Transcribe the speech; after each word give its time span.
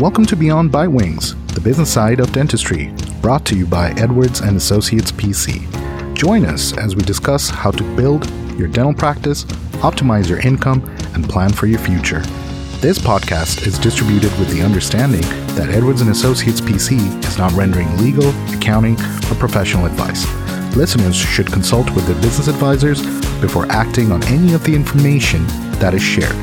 Welcome 0.00 0.24
to 0.26 0.36
Beyond 0.36 0.72
By 0.72 0.86
Bitewings, 0.86 1.36
the 1.52 1.60
business 1.60 1.92
side 1.92 2.20
of 2.20 2.32
dentistry, 2.32 2.90
brought 3.20 3.44
to 3.44 3.54
you 3.54 3.66
by 3.66 3.90
Edwards 3.98 4.40
and 4.40 4.56
Associates 4.56 5.12
PC. 5.12 5.60
Join 6.14 6.46
us 6.46 6.74
as 6.78 6.96
we 6.96 7.02
discuss 7.02 7.50
how 7.50 7.70
to 7.70 7.96
build 7.96 8.26
your 8.58 8.66
dental 8.66 8.94
practice, 8.94 9.44
optimize 9.84 10.26
your 10.26 10.38
income, 10.38 10.82
and 11.12 11.28
plan 11.28 11.52
for 11.52 11.66
your 11.66 11.80
future. 11.80 12.20
This 12.80 12.98
podcast 12.98 13.66
is 13.66 13.78
distributed 13.78 14.30
with 14.38 14.48
the 14.48 14.62
understanding 14.62 15.20
that 15.54 15.68
Edwards 15.68 16.00
and 16.00 16.08
Associates 16.08 16.62
PC 16.62 16.96
is 17.22 17.36
not 17.36 17.52
rendering 17.52 17.94
legal, 17.98 18.30
accounting, 18.54 18.94
or 19.30 19.34
professional 19.34 19.84
advice. 19.84 20.24
Listeners 20.74 21.14
should 21.14 21.52
consult 21.52 21.90
with 21.90 22.06
their 22.06 22.20
business 22.22 22.48
advisors 22.48 23.02
before 23.42 23.70
acting 23.70 24.12
on 24.12 24.24
any 24.24 24.54
of 24.54 24.64
the 24.64 24.74
information 24.74 25.46
that 25.72 25.92
is 25.92 26.02
shared. 26.02 26.36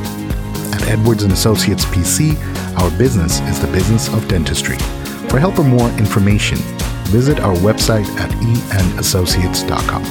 At 0.75 0.87
Edwards 0.89 1.23
and 1.23 1.33
Associates 1.33 1.85
PC, 1.85 2.37
our 2.77 2.95
business 2.97 3.39
is 3.41 3.59
the 3.59 3.67
business 3.67 4.07
of 4.07 4.27
dentistry. 4.27 4.77
For 5.29 5.39
help 5.39 5.57
or 5.57 5.63
more 5.63 5.89
information, 5.97 6.57
visit 7.07 7.39
our 7.39 7.55
website 7.55 8.07
at 8.19 8.29
eandassociates.com. 8.31 10.03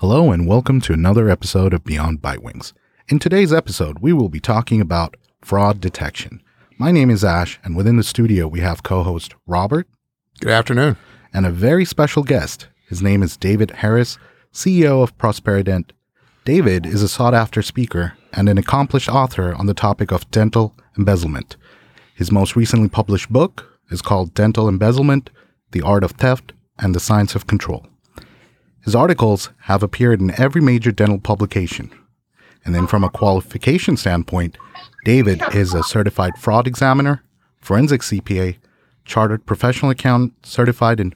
Hello 0.00 0.32
and 0.32 0.48
welcome 0.48 0.80
to 0.80 0.92
another 0.92 1.28
episode 1.28 1.72
of 1.72 1.84
Beyond 1.84 2.20
Bite 2.20 2.42
Wings. 2.42 2.72
In 3.08 3.18
today's 3.18 3.52
episode, 3.52 3.98
we 4.00 4.12
will 4.12 4.28
be 4.28 4.40
talking 4.40 4.80
about 4.80 5.16
fraud 5.42 5.80
detection. 5.80 6.42
My 6.78 6.90
name 6.90 7.10
is 7.10 7.22
Ash, 7.22 7.60
and 7.62 7.76
within 7.76 7.96
the 7.98 8.02
studio 8.02 8.48
we 8.48 8.60
have 8.60 8.82
co-host 8.82 9.34
Robert. 9.46 9.86
Good 10.40 10.50
afternoon. 10.50 10.96
And 11.32 11.46
a 11.46 11.50
very 11.50 11.84
special 11.84 12.22
guest. 12.24 12.66
His 12.92 13.00
name 13.00 13.22
is 13.22 13.38
David 13.38 13.70
Harris, 13.70 14.18
CEO 14.52 15.02
of 15.02 15.16
Prosperident. 15.16 15.92
David 16.44 16.84
is 16.84 17.02
a 17.02 17.08
sought 17.08 17.32
after 17.32 17.62
speaker 17.62 18.18
and 18.34 18.50
an 18.50 18.58
accomplished 18.58 19.08
author 19.08 19.54
on 19.54 19.64
the 19.64 19.72
topic 19.72 20.12
of 20.12 20.30
dental 20.30 20.76
embezzlement. 20.98 21.56
His 22.14 22.30
most 22.30 22.54
recently 22.54 22.90
published 22.90 23.32
book 23.32 23.80
is 23.90 24.02
called 24.02 24.34
Dental 24.34 24.68
Embezzlement 24.68 25.30
The 25.70 25.80
Art 25.80 26.04
of 26.04 26.10
Theft 26.10 26.52
and 26.78 26.94
the 26.94 27.00
Science 27.00 27.34
of 27.34 27.46
Control. 27.46 27.86
His 28.84 28.94
articles 28.94 29.48
have 29.60 29.82
appeared 29.82 30.20
in 30.20 30.38
every 30.38 30.60
major 30.60 30.92
dental 30.92 31.18
publication. 31.18 31.90
And 32.62 32.74
then, 32.74 32.86
from 32.86 33.04
a 33.04 33.08
qualification 33.08 33.96
standpoint, 33.96 34.58
David 35.06 35.40
is 35.54 35.72
a 35.72 35.82
certified 35.82 36.36
fraud 36.36 36.66
examiner, 36.66 37.22
forensic 37.58 38.02
CPA, 38.02 38.58
chartered 39.06 39.46
professional 39.46 39.92
accountant, 39.92 40.44
certified 40.44 41.00
in 41.00 41.14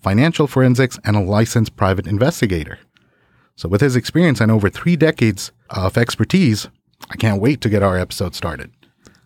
financial 0.00 0.46
forensics, 0.46 0.98
and 1.04 1.16
a 1.16 1.20
licensed 1.20 1.76
private 1.76 2.06
investigator. 2.06 2.78
So, 3.56 3.68
with 3.68 3.80
his 3.80 3.96
experience 3.96 4.40
and 4.40 4.50
over 4.50 4.70
three 4.70 4.96
decades 4.96 5.52
of 5.70 5.98
expertise, 5.98 6.68
I 7.10 7.16
can't 7.16 7.40
wait 7.40 7.60
to 7.62 7.68
get 7.68 7.82
our 7.82 7.98
episode 7.98 8.34
started. 8.34 8.70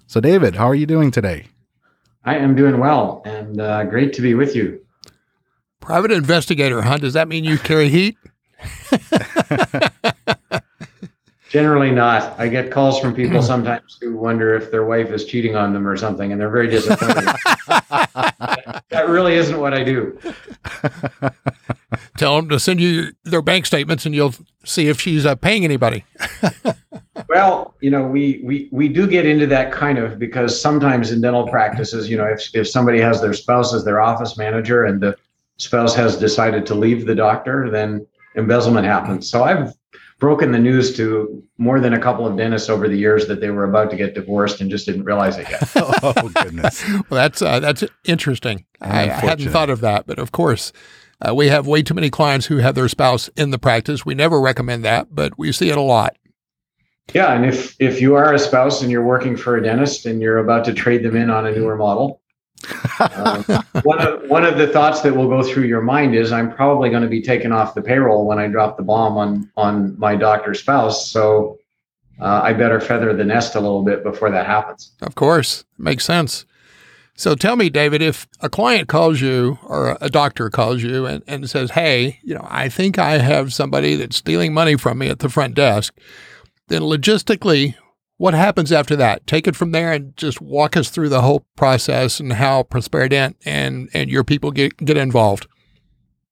So, 0.06 0.20
David, 0.20 0.56
how 0.56 0.66
are 0.66 0.74
you 0.74 0.86
doing 0.86 1.10
today? 1.10 1.48
I 2.24 2.36
am 2.36 2.54
doing 2.54 2.78
well 2.78 3.22
and 3.24 3.60
uh, 3.60 3.84
great 3.84 4.12
to 4.14 4.22
be 4.22 4.34
with 4.34 4.54
you. 4.54 4.80
Private 5.80 6.12
investigator, 6.12 6.82
huh? 6.82 6.98
Does 6.98 7.14
that 7.14 7.28
mean 7.28 7.44
you 7.44 7.58
carry 7.58 7.88
heat? 7.88 8.16
Generally 11.52 11.90
not. 11.90 12.34
I 12.40 12.48
get 12.48 12.70
calls 12.70 12.98
from 12.98 13.14
people 13.14 13.42
sometimes 13.42 13.98
who 14.00 14.16
wonder 14.16 14.54
if 14.54 14.70
their 14.70 14.86
wife 14.86 15.10
is 15.10 15.26
cheating 15.26 15.54
on 15.54 15.74
them 15.74 15.86
or 15.86 15.98
something, 15.98 16.32
and 16.32 16.40
they're 16.40 16.48
very 16.48 16.66
disappointed. 16.66 17.24
that 18.88 19.04
really 19.06 19.34
isn't 19.34 19.60
what 19.60 19.74
I 19.74 19.84
do. 19.84 20.18
Tell 22.16 22.36
them 22.36 22.48
to 22.48 22.58
send 22.58 22.80
you 22.80 23.12
their 23.24 23.42
bank 23.42 23.66
statements, 23.66 24.06
and 24.06 24.14
you'll 24.14 24.32
see 24.64 24.88
if 24.88 24.98
she's 24.98 25.26
uh, 25.26 25.34
paying 25.34 25.62
anybody. 25.62 26.06
well, 27.28 27.74
you 27.80 27.90
know, 27.90 28.06
we 28.06 28.40
we 28.42 28.70
we 28.72 28.88
do 28.88 29.06
get 29.06 29.26
into 29.26 29.46
that 29.48 29.72
kind 29.72 29.98
of 29.98 30.18
because 30.18 30.58
sometimes 30.58 31.12
in 31.12 31.20
dental 31.20 31.46
practices, 31.46 32.08
you 32.08 32.16
know, 32.16 32.24
if 32.24 32.48
if 32.54 32.66
somebody 32.66 32.98
has 32.98 33.20
their 33.20 33.34
spouse 33.34 33.74
as 33.74 33.84
their 33.84 34.00
office 34.00 34.38
manager 34.38 34.86
and 34.86 35.02
the 35.02 35.14
spouse 35.58 35.94
has 35.94 36.16
decided 36.16 36.64
to 36.64 36.74
leave 36.74 37.04
the 37.04 37.14
doctor, 37.14 37.68
then 37.68 38.06
embezzlement 38.36 38.86
happens. 38.86 39.28
So 39.28 39.44
I've 39.44 39.74
broken 40.22 40.52
the 40.52 40.58
news 40.58 40.94
to 40.96 41.42
more 41.58 41.80
than 41.80 41.94
a 41.94 41.98
couple 41.98 42.24
of 42.28 42.36
dentists 42.36 42.68
over 42.68 42.88
the 42.88 42.96
years 42.96 43.26
that 43.26 43.40
they 43.40 43.50
were 43.50 43.64
about 43.64 43.90
to 43.90 43.96
get 43.96 44.14
divorced 44.14 44.60
and 44.60 44.70
just 44.70 44.86
didn't 44.86 45.02
realize 45.02 45.36
it 45.36 45.50
yet. 45.50 45.68
oh 45.76 46.30
goodness! 46.32 46.88
well, 46.88 47.02
that's 47.10 47.42
uh, 47.42 47.58
that's 47.58 47.82
interesting. 48.04 48.64
I, 48.80 49.02
I, 49.02 49.06
hadn't 49.08 49.50
thought 49.50 49.68
of 49.68 49.80
that, 49.80 50.06
but 50.06 50.20
of 50.20 50.30
course, 50.30 50.72
uh, 51.20 51.34
we 51.34 51.48
have 51.48 51.66
way 51.66 51.82
too 51.82 51.94
many 51.94 52.08
clients 52.08 52.46
who 52.46 52.58
have 52.58 52.76
their 52.76 52.88
spouse 52.88 53.26
in 53.36 53.50
the 53.50 53.58
practice. 53.58 54.06
We 54.06 54.14
never 54.14 54.40
recommend 54.40 54.84
that, 54.84 55.12
but 55.12 55.36
we 55.36 55.50
see 55.50 55.70
it 55.70 55.76
a 55.76 55.82
lot. 55.82 56.16
Yeah, 57.12 57.34
and 57.34 57.44
if 57.44 57.74
if 57.80 58.00
you 58.00 58.14
are 58.14 58.32
a 58.32 58.38
spouse 58.38 58.80
and 58.80 58.92
you're 58.92 59.04
working 59.04 59.36
for 59.36 59.56
a 59.56 59.62
dentist 59.62 60.06
and 60.06 60.22
you're 60.22 60.38
about 60.38 60.64
to 60.66 60.72
trade 60.72 61.02
them 61.02 61.16
in 61.16 61.30
on 61.30 61.48
a 61.48 61.50
newer 61.50 61.76
model, 61.76 62.21
one 63.82 64.00
of 64.00 64.28
one 64.28 64.44
of 64.44 64.58
the 64.58 64.68
thoughts 64.68 65.00
that 65.02 65.14
will 65.14 65.28
go 65.28 65.42
through 65.42 65.64
your 65.64 65.80
mind 65.82 66.14
is 66.14 66.32
I'm 66.32 66.52
probably 66.52 66.90
going 66.90 67.02
to 67.02 67.08
be 67.08 67.22
taken 67.22 67.52
off 67.52 67.74
the 67.74 67.82
payroll 67.82 68.26
when 68.26 68.38
I 68.38 68.46
drop 68.46 68.76
the 68.76 68.82
bomb 68.82 69.16
on 69.16 69.50
on 69.56 69.98
my 69.98 70.16
doctor's 70.16 70.60
spouse. 70.60 71.10
So 71.10 71.58
uh, 72.20 72.40
I 72.42 72.52
better 72.52 72.80
feather 72.80 73.14
the 73.14 73.24
nest 73.24 73.54
a 73.54 73.60
little 73.60 73.82
bit 73.82 74.02
before 74.02 74.30
that 74.30 74.46
happens. 74.46 74.92
Of 75.02 75.14
course, 75.14 75.64
makes 75.78 76.04
sense. 76.04 76.44
So 77.14 77.34
tell 77.34 77.56
me, 77.56 77.68
David, 77.68 78.00
if 78.00 78.26
a 78.40 78.48
client 78.48 78.88
calls 78.88 79.20
you 79.20 79.58
or 79.64 79.98
a 80.00 80.08
doctor 80.08 80.48
calls 80.50 80.82
you 80.82 81.06
and, 81.06 81.22
and 81.26 81.48
says, 81.48 81.72
Hey, 81.72 82.18
you 82.22 82.34
know, 82.34 82.46
I 82.48 82.68
think 82.68 82.98
I 82.98 83.18
have 83.18 83.52
somebody 83.52 83.96
that's 83.96 84.16
stealing 84.16 84.54
money 84.54 84.76
from 84.76 84.98
me 84.98 85.08
at 85.08 85.18
the 85.18 85.28
front 85.28 85.54
desk, 85.54 85.94
then 86.68 86.82
logistically, 86.82 87.74
what 88.22 88.34
happens 88.34 88.70
after 88.70 88.94
that? 88.94 89.26
Take 89.26 89.48
it 89.48 89.56
from 89.56 89.72
there 89.72 89.92
and 89.92 90.16
just 90.16 90.40
walk 90.40 90.76
us 90.76 90.90
through 90.90 91.08
the 91.08 91.22
whole 91.22 91.44
process 91.56 92.20
and 92.20 92.34
how 92.34 92.62
Prosperident 92.62 93.34
and 93.44 93.88
and 93.92 94.08
your 94.08 94.22
people 94.22 94.52
get 94.52 94.76
get 94.76 94.96
involved. 94.96 95.48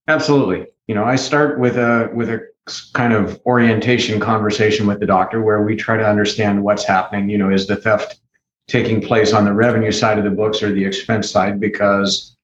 Absolutely. 0.06 0.68
You 0.86 0.94
know, 0.94 1.02
I 1.02 1.16
start 1.16 1.58
with 1.58 1.76
a 1.76 2.08
with 2.14 2.30
a 2.30 2.46
kind 2.92 3.12
of 3.12 3.40
orientation 3.44 4.20
conversation 4.20 4.86
with 4.86 5.00
the 5.00 5.06
doctor 5.06 5.42
where 5.42 5.62
we 5.62 5.74
try 5.74 5.96
to 5.96 6.08
understand 6.08 6.62
what's 6.62 6.84
happening. 6.84 7.28
You 7.28 7.38
know, 7.38 7.50
is 7.50 7.66
the 7.66 7.74
theft 7.74 8.20
taking 8.68 9.00
place 9.00 9.32
on 9.32 9.44
the 9.44 9.52
revenue 9.52 9.90
side 9.90 10.16
of 10.16 10.22
the 10.22 10.30
books 10.30 10.62
or 10.62 10.72
the 10.72 10.84
expense 10.84 11.28
side? 11.28 11.58
Because 11.58 12.36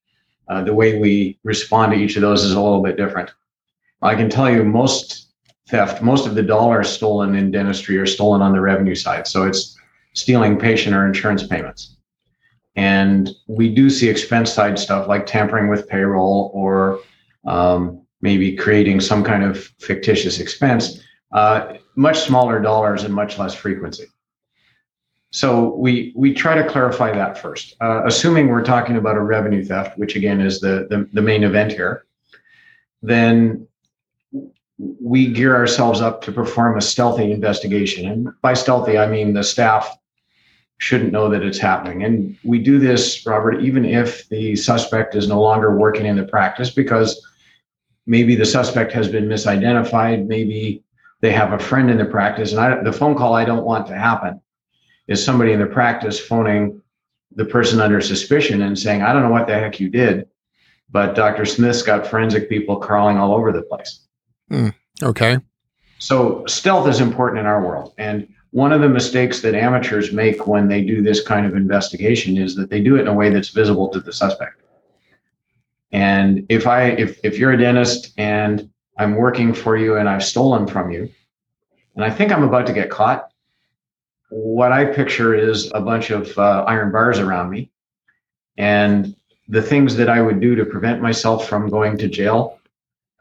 uh, 0.48 0.64
the 0.64 0.74
way 0.74 0.98
we 0.98 1.38
respond 1.44 1.92
to 1.92 1.98
each 1.98 2.16
of 2.16 2.22
those 2.22 2.42
is 2.42 2.54
a 2.54 2.60
little 2.60 2.82
bit 2.82 2.96
different. 2.96 3.30
I 4.02 4.16
can 4.16 4.28
tell 4.28 4.50
you 4.50 4.64
most 4.64 5.25
theft, 5.68 6.02
most 6.02 6.26
of 6.26 6.34
the 6.34 6.42
dollars 6.42 6.88
stolen 6.88 7.34
in 7.34 7.50
dentistry 7.50 7.98
are 7.98 8.06
stolen 8.06 8.42
on 8.42 8.52
the 8.52 8.60
revenue 8.60 8.94
side. 8.94 9.26
So 9.26 9.44
it's 9.44 9.76
stealing 10.14 10.58
patient 10.58 10.94
or 10.94 11.06
insurance 11.06 11.46
payments. 11.46 11.96
And 12.76 13.30
we 13.46 13.74
do 13.74 13.88
see 13.88 14.08
expense 14.08 14.52
side 14.52 14.78
stuff 14.78 15.08
like 15.08 15.26
tampering 15.26 15.68
with 15.68 15.88
payroll 15.88 16.50
or 16.54 17.00
um, 17.46 18.02
maybe 18.20 18.54
creating 18.54 19.00
some 19.00 19.24
kind 19.24 19.44
of 19.44 19.72
fictitious 19.80 20.40
expense, 20.40 21.00
uh, 21.32 21.74
much 21.96 22.20
smaller 22.20 22.60
dollars 22.60 23.04
and 23.04 23.14
much 23.14 23.38
less 23.38 23.54
frequency. 23.54 24.04
So 25.30 25.74
we 25.74 26.12
we 26.16 26.32
try 26.32 26.54
to 26.54 26.68
clarify 26.68 27.12
that 27.12 27.36
first. 27.38 27.76
Uh, 27.80 28.02
assuming 28.06 28.48
we're 28.48 28.64
talking 28.64 28.96
about 28.96 29.16
a 29.16 29.22
revenue 29.22 29.64
theft, 29.64 29.98
which 29.98 30.16
again 30.16 30.40
is 30.40 30.60
the, 30.60 30.86
the, 30.88 31.08
the 31.12 31.20
main 31.20 31.44
event 31.44 31.72
here, 31.72 32.06
then 33.02 33.66
we 34.78 35.32
gear 35.32 35.54
ourselves 35.56 36.00
up 36.00 36.22
to 36.22 36.32
perform 36.32 36.76
a 36.76 36.82
stealthy 36.82 37.30
investigation. 37.32 38.10
And 38.10 38.28
by 38.42 38.54
stealthy, 38.54 38.98
I 38.98 39.06
mean 39.06 39.32
the 39.32 39.42
staff 39.44 39.96
shouldn't 40.78 41.12
know 41.12 41.30
that 41.30 41.42
it's 41.42 41.58
happening. 41.58 42.04
And 42.04 42.36
we 42.44 42.58
do 42.58 42.78
this, 42.78 43.24
Robert, 43.24 43.60
even 43.62 43.84
if 43.84 44.28
the 44.28 44.56
suspect 44.56 45.14
is 45.14 45.28
no 45.28 45.40
longer 45.40 45.76
working 45.76 46.04
in 46.04 46.16
the 46.16 46.24
practice, 46.24 46.70
because 46.70 47.26
maybe 48.06 48.36
the 48.36 48.44
suspect 48.44 48.92
has 48.92 49.08
been 49.08 49.26
misidentified, 49.26 50.26
maybe 50.26 50.82
they 51.22 51.32
have 51.32 51.52
a 51.52 51.58
friend 51.58 51.90
in 51.90 51.96
the 51.96 52.04
practice. 52.04 52.52
And 52.52 52.60
I, 52.60 52.82
the 52.82 52.92
phone 52.92 53.16
call 53.16 53.34
I 53.34 53.46
don't 53.46 53.64
want 53.64 53.86
to 53.86 53.96
happen 53.96 54.40
is 55.08 55.24
somebody 55.24 55.52
in 55.52 55.60
the 55.60 55.66
practice 55.66 56.20
phoning 56.20 56.82
the 57.34 57.44
person 57.44 57.80
under 57.80 58.00
suspicion 58.00 58.62
and 58.62 58.78
saying, 58.78 59.02
I 59.02 59.12
don't 59.12 59.22
know 59.22 59.30
what 59.30 59.46
the 59.46 59.54
heck 59.54 59.80
you 59.80 59.88
did, 59.88 60.28
but 60.90 61.14
Dr. 61.14 61.44
Smith's 61.44 61.82
got 61.82 62.06
forensic 62.06 62.48
people 62.48 62.76
crawling 62.76 63.16
all 63.16 63.34
over 63.34 63.52
the 63.52 63.62
place. 63.62 64.05
Mm, 64.50 64.74
okay. 65.02 65.38
So 65.98 66.44
stealth 66.46 66.88
is 66.88 67.00
important 67.00 67.40
in 67.40 67.46
our 67.46 67.64
world. 67.64 67.94
And 67.98 68.28
one 68.50 68.72
of 68.72 68.80
the 68.80 68.88
mistakes 68.88 69.40
that 69.42 69.54
amateurs 69.54 70.12
make 70.12 70.46
when 70.46 70.68
they 70.68 70.82
do 70.82 71.02
this 71.02 71.22
kind 71.22 71.46
of 71.46 71.54
investigation 71.54 72.36
is 72.36 72.54
that 72.56 72.70
they 72.70 72.80
do 72.80 72.96
it 72.96 73.02
in 73.02 73.08
a 73.08 73.14
way 73.14 73.30
that's 73.30 73.50
visible 73.50 73.88
to 73.90 74.00
the 74.00 74.12
suspect. 74.12 74.62
And 75.92 76.46
if 76.48 76.66
I 76.66 76.88
if 76.88 77.20
if 77.24 77.38
you're 77.38 77.52
a 77.52 77.58
dentist 77.58 78.12
and 78.16 78.70
I'm 78.98 79.16
working 79.16 79.52
for 79.52 79.76
you 79.76 79.96
and 79.96 80.08
I've 80.08 80.24
stolen 80.24 80.66
from 80.66 80.90
you, 80.90 81.08
and 81.94 82.04
I 82.04 82.10
think 82.10 82.32
I'm 82.32 82.42
about 82.42 82.66
to 82.66 82.72
get 82.72 82.90
caught, 82.90 83.30
what 84.30 84.72
I 84.72 84.86
picture 84.86 85.34
is 85.34 85.70
a 85.74 85.80
bunch 85.80 86.10
of 86.10 86.36
uh, 86.38 86.64
iron 86.66 86.90
bars 86.90 87.18
around 87.18 87.50
me, 87.50 87.70
and 88.56 89.14
the 89.48 89.62
things 89.62 89.96
that 89.96 90.08
I 90.08 90.20
would 90.20 90.40
do 90.40 90.56
to 90.56 90.64
prevent 90.64 91.00
myself 91.00 91.48
from 91.48 91.68
going 91.68 91.98
to 91.98 92.08
jail 92.08 92.58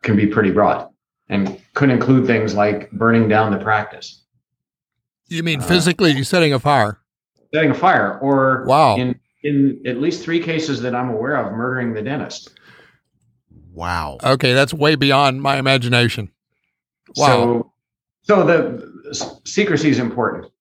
can 0.02 0.16
be 0.16 0.28
pretty 0.28 0.52
broad. 0.52 0.90
And 1.30 1.62
could 1.74 1.90
include 1.90 2.28
things 2.28 2.56
like 2.56 2.92
burning 2.92 3.28
down 3.28 3.52
the 3.52 3.58
practice. 3.58 4.24
You 5.28 5.44
mean 5.44 5.62
physically 5.62 6.18
uh, 6.20 6.24
setting 6.24 6.54
a 6.54 6.60
fire? 6.60 7.00
Setting 7.54 7.72
a 7.72 7.76
fire, 7.76 8.20
or 8.20 8.66
wow, 8.68 8.96
in 8.96 9.20
in 9.44 9.82
at 9.86 9.98
least 9.98 10.24
three 10.24 10.40
cases 10.40 10.82
that 10.82 10.96
I'm 10.96 11.10
aware 11.10 11.36
of, 11.36 11.54
murdering 11.54 11.94
the 11.94 12.02
dentist. 12.02 12.52
Wow. 13.76 14.18
Okay, 14.24 14.54
that's 14.54 14.74
way 14.74 14.96
beyond 14.96 15.42
my 15.42 15.58
imagination. 15.58 16.32
Wow. 17.16 17.26
So, 17.26 17.74
so 18.24 18.44
the 18.46 19.40
secrecy 19.44 19.90
is 19.90 20.00
important. 20.00 20.52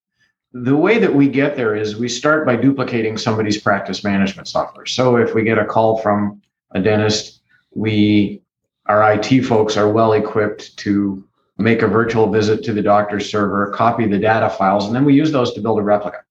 The 0.52 0.76
way 0.76 0.98
that 0.98 1.14
we 1.14 1.28
get 1.28 1.56
there 1.56 1.74
is 1.74 1.96
we 1.96 2.08
start 2.08 2.46
by 2.46 2.56
duplicating 2.56 3.16
somebody's 3.16 3.60
practice 3.60 4.04
management 4.04 4.48
software. 4.48 4.86
So 4.86 5.16
if 5.16 5.34
we 5.34 5.42
get 5.42 5.58
a 5.58 5.64
call 5.64 5.98
from 5.98 6.42
a 6.72 6.80
dentist, 6.80 7.40
we 7.72 8.42
our 8.86 9.12
IT 9.12 9.42
folks 9.42 9.76
are 9.76 9.90
well 9.90 10.12
equipped 10.12 10.76
to 10.78 11.26
make 11.58 11.82
a 11.82 11.86
virtual 11.86 12.30
visit 12.30 12.64
to 12.64 12.72
the 12.72 12.82
doctor's 12.82 13.30
server, 13.30 13.70
copy 13.70 14.06
the 14.06 14.18
data 14.18 14.50
files, 14.50 14.86
and 14.86 14.94
then 14.94 15.04
we 15.04 15.14
use 15.14 15.32
those 15.32 15.54
to 15.54 15.60
build 15.60 15.78
a 15.78 15.82
replica. 15.82 16.22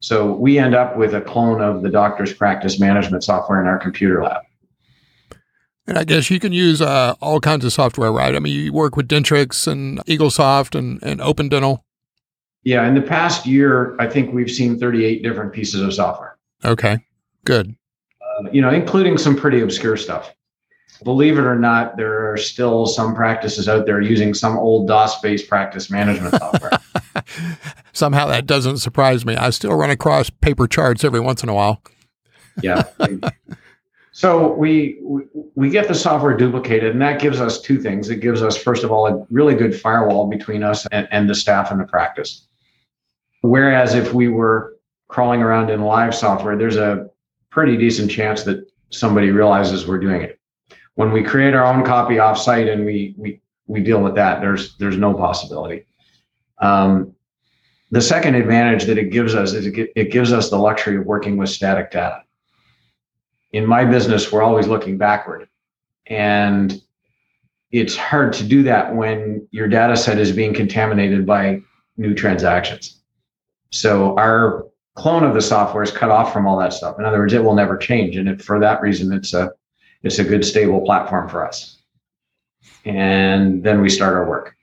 So 0.00 0.32
we 0.32 0.58
end 0.58 0.74
up 0.74 0.96
with 0.96 1.14
a 1.14 1.20
clone 1.20 1.60
of 1.60 1.82
the 1.82 1.90
doctor's 1.90 2.32
practice 2.32 2.78
management 2.78 3.24
software 3.24 3.60
in 3.60 3.66
our 3.66 3.78
computer 3.78 4.22
lab. 4.22 4.42
And 5.86 5.98
I 5.98 6.04
guess 6.04 6.30
you 6.30 6.40
can 6.40 6.52
use 6.52 6.82
uh, 6.82 7.14
all 7.20 7.40
kinds 7.40 7.64
of 7.64 7.72
software, 7.72 8.12
right? 8.12 8.34
I 8.34 8.38
mean, 8.38 8.52
you 8.52 8.72
work 8.72 8.96
with 8.96 9.08
Dentrix 9.08 9.66
and 9.66 9.98
EagleSoft 10.06 10.76
and, 10.76 11.02
and 11.02 11.20
Open 11.20 11.48
Dental. 11.48 11.84
Yeah, 12.64 12.86
in 12.88 12.94
the 12.94 13.02
past 13.02 13.46
year, 13.46 13.94
I 14.00 14.08
think 14.08 14.34
we've 14.34 14.50
seen 14.50 14.78
38 14.78 15.22
different 15.22 15.52
pieces 15.52 15.80
of 15.80 15.94
software. 15.94 16.36
Okay, 16.64 16.98
good. 17.44 17.76
Uh, 18.20 18.50
you 18.50 18.60
know, 18.60 18.70
including 18.70 19.16
some 19.16 19.36
pretty 19.36 19.60
obscure 19.60 19.96
stuff. 19.96 20.34
Believe 21.04 21.38
it 21.38 21.44
or 21.44 21.56
not, 21.56 21.96
there 21.96 22.32
are 22.32 22.36
still 22.36 22.86
some 22.86 23.14
practices 23.14 23.68
out 23.68 23.86
there 23.86 24.00
using 24.00 24.34
some 24.34 24.56
old 24.56 24.88
DOS 24.88 25.20
based 25.20 25.48
practice 25.48 25.90
management 25.90 26.34
software. 26.34 26.72
Somehow 27.92 28.26
that 28.26 28.46
doesn't 28.46 28.78
surprise 28.78 29.24
me. 29.24 29.36
I 29.36 29.50
still 29.50 29.74
run 29.74 29.90
across 29.90 30.30
paper 30.30 30.66
charts 30.66 31.04
every 31.04 31.20
once 31.20 31.42
in 31.42 31.48
a 31.48 31.54
while. 31.54 31.82
yeah. 32.62 32.84
So 34.16 34.54
we, 34.54 34.96
we, 35.02 35.24
we 35.56 35.68
get 35.68 35.88
the 35.88 35.94
software 35.94 36.34
duplicated, 36.34 36.92
and 36.92 37.02
that 37.02 37.20
gives 37.20 37.38
us 37.38 37.60
two 37.60 37.78
things. 37.78 38.08
It 38.08 38.20
gives 38.20 38.40
us, 38.40 38.56
first 38.56 38.82
of 38.82 38.90
all, 38.90 39.06
a 39.06 39.26
really 39.30 39.54
good 39.54 39.78
firewall 39.78 40.26
between 40.26 40.62
us 40.62 40.86
and, 40.90 41.06
and 41.10 41.28
the 41.28 41.34
staff 41.34 41.70
and 41.70 41.78
the 41.78 41.84
practice. 41.84 42.46
Whereas 43.42 43.94
if 43.94 44.14
we 44.14 44.28
were 44.28 44.78
crawling 45.08 45.42
around 45.42 45.68
in 45.68 45.82
live 45.82 46.14
software, 46.14 46.56
there's 46.56 46.76
a 46.78 47.10
pretty 47.50 47.76
decent 47.76 48.10
chance 48.10 48.42
that 48.44 48.66
somebody 48.88 49.32
realizes 49.32 49.86
we're 49.86 49.98
doing 49.98 50.22
it. 50.22 50.35
When 50.96 51.12
we 51.12 51.22
create 51.22 51.54
our 51.54 51.64
own 51.64 51.84
copy 51.84 52.16
offsite 52.16 52.70
and 52.70 52.84
we 52.84 53.14
we 53.16 53.40
we 53.66 53.80
deal 53.82 54.02
with 54.02 54.14
that, 54.16 54.40
there's 54.40 54.76
there's 54.76 54.98
no 54.98 55.14
possibility. 55.14 55.86
Um, 56.58 57.14
the 57.90 58.02
second 58.02 58.34
advantage 58.34 58.84
that 58.84 58.98
it 58.98 59.10
gives 59.10 59.34
us 59.34 59.52
is 59.52 59.66
it, 59.66 59.90
it 59.94 60.10
gives 60.10 60.32
us 60.32 60.50
the 60.50 60.58
luxury 60.58 60.96
of 60.96 61.06
working 61.06 61.36
with 61.36 61.48
static 61.48 61.90
data 61.90 62.22
in 63.56 63.66
my 63.66 63.84
business, 63.84 64.30
we're 64.30 64.42
always 64.42 64.66
looking 64.66 64.98
backward. 64.98 65.48
And 66.06 66.78
it's 67.70 67.96
hard 67.96 68.34
to 68.34 68.44
do 68.44 68.62
that 68.64 68.94
when 68.94 69.48
your 69.50 69.66
data 69.66 69.96
set 69.96 70.18
is 70.18 70.30
being 70.30 70.52
contaminated 70.52 71.24
by 71.24 71.62
new 71.96 72.14
transactions. 72.14 73.00
So 73.72 74.14
our 74.18 74.66
clone 74.94 75.24
of 75.24 75.34
the 75.34 75.40
software 75.40 75.82
is 75.82 75.90
cut 75.90 76.10
off 76.10 76.34
from 76.34 76.46
all 76.46 76.58
that 76.58 76.74
stuff. 76.74 76.98
In 76.98 77.06
other 77.06 77.18
words, 77.18 77.32
it 77.32 77.42
will 77.42 77.54
never 77.54 77.78
change. 77.78 78.16
And 78.16 78.42
for 78.42 78.60
that 78.60 78.82
reason, 78.82 79.10
it's 79.12 79.32
a 79.32 79.50
it's 80.02 80.18
a 80.18 80.24
good 80.24 80.44
stable 80.44 80.80
platform 80.80 81.28
for 81.28 81.46
us. 81.46 81.78
And 82.84 83.62
then 83.62 83.80
we 83.80 83.88
start 83.88 84.14
our 84.14 84.28
work. 84.28 84.56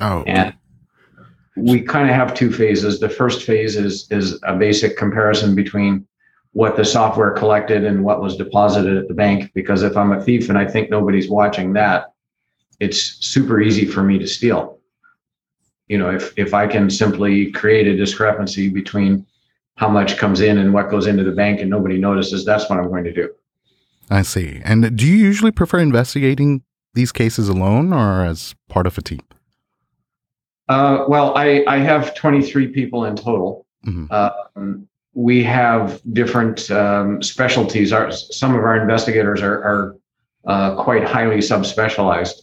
Oh. 0.00 0.22
And 0.26 0.54
we 1.56 1.80
kind 1.80 2.08
of 2.08 2.14
have 2.14 2.34
two 2.34 2.52
phases. 2.52 3.00
The 3.00 3.08
first 3.08 3.44
phase 3.44 3.76
is 3.76 4.06
is 4.10 4.38
a 4.42 4.54
basic 4.54 4.96
comparison 4.96 5.54
between 5.54 6.06
what 6.52 6.76
the 6.76 6.84
software 6.84 7.32
collected 7.32 7.84
and 7.84 8.04
what 8.04 8.20
was 8.20 8.36
deposited 8.36 8.96
at 8.96 9.08
the 9.08 9.14
bank. 9.14 9.50
Because 9.54 9.82
if 9.82 9.96
I'm 9.96 10.12
a 10.12 10.22
thief 10.22 10.48
and 10.48 10.58
I 10.58 10.66
think 10.66 10.90
nobody's 10.90 11.28
watching 11.28 11.72
that, 11.74 12.12
it's 12.80 13.24
super 13.24 13.60
easy 13.60 13.86
for 13.86 14.02
me 14.02 14.18
to 14.18 14.26
steal. 14.26 14.78
You 15.88 15.98
know, 15.98 16.10
if 16.10 16.32
if 16.36 16.52
I 16.52 16.66
can 16.66 16.90
simply 16.90 17.52
create 17.52 17.86
a 17.86 17.96
discrepancy 17.96 18.68
between 18.68 19.26
how 19.76 19.88
much 19.88 20.16
comes 20.16 20.40
in 20.40 20.58
and 20.58 20.72
what 20.72 20.90
goes 20.90 21.06
into 21.06 21.24
the 21.24 21.32
bank 21.32 21.60
and 21.60 21.70
nobody 21.70 21.98
notices, 21.98 22.44
that's 22.44 22.68
what 22.68 22.78
I'm 22.78 22.88
going 22.88 23.04
to 23.04 23.12
do. 23.12 23.30
I 24.10 24.22
see. 24.22 24.60
And 24.64 24.96
do 24.96 25.06
you 25.06 25.16
usually 25.16 25.50
prefer 25.50 25.78
investigating 25.78 26.62
these 26.94 27.12
cases 27.12 27.48
alone 27.48 27.92
or 27.92 28.24
as 28.24 28.54
part 28.68 28.86
of 28.86 28.96
a 28.98 29.02
team? 29.02 29.20
Uh, 30.68 31.04
well, 31.08 31.36
I, 31.36 31.64
I 31.66 31.78
have 31.78 32.14
23 32.14 32.68
people 32.68 33.04
in 33.04 33.16
total. 33.16 33.66
Mm-hmm. 33.86 34.12
Um, 34.12 34.88
we 35.14 35.42
have 35.44 36.00
different 36.12 36.70
um, 36.70 37.22
specialties. 37.22 37.92
Our, 37.92 38.10
some 38.10 38.54
of 38.54 38.62
our 38.62 38.76
investigators 38.80 39.42
are, 39.42 39.62
are 39.62 39.96
uh, 40.46 40.82
quite 40.82 41.04
highly 41.04 41.38
subspecialized. 41.38 42.42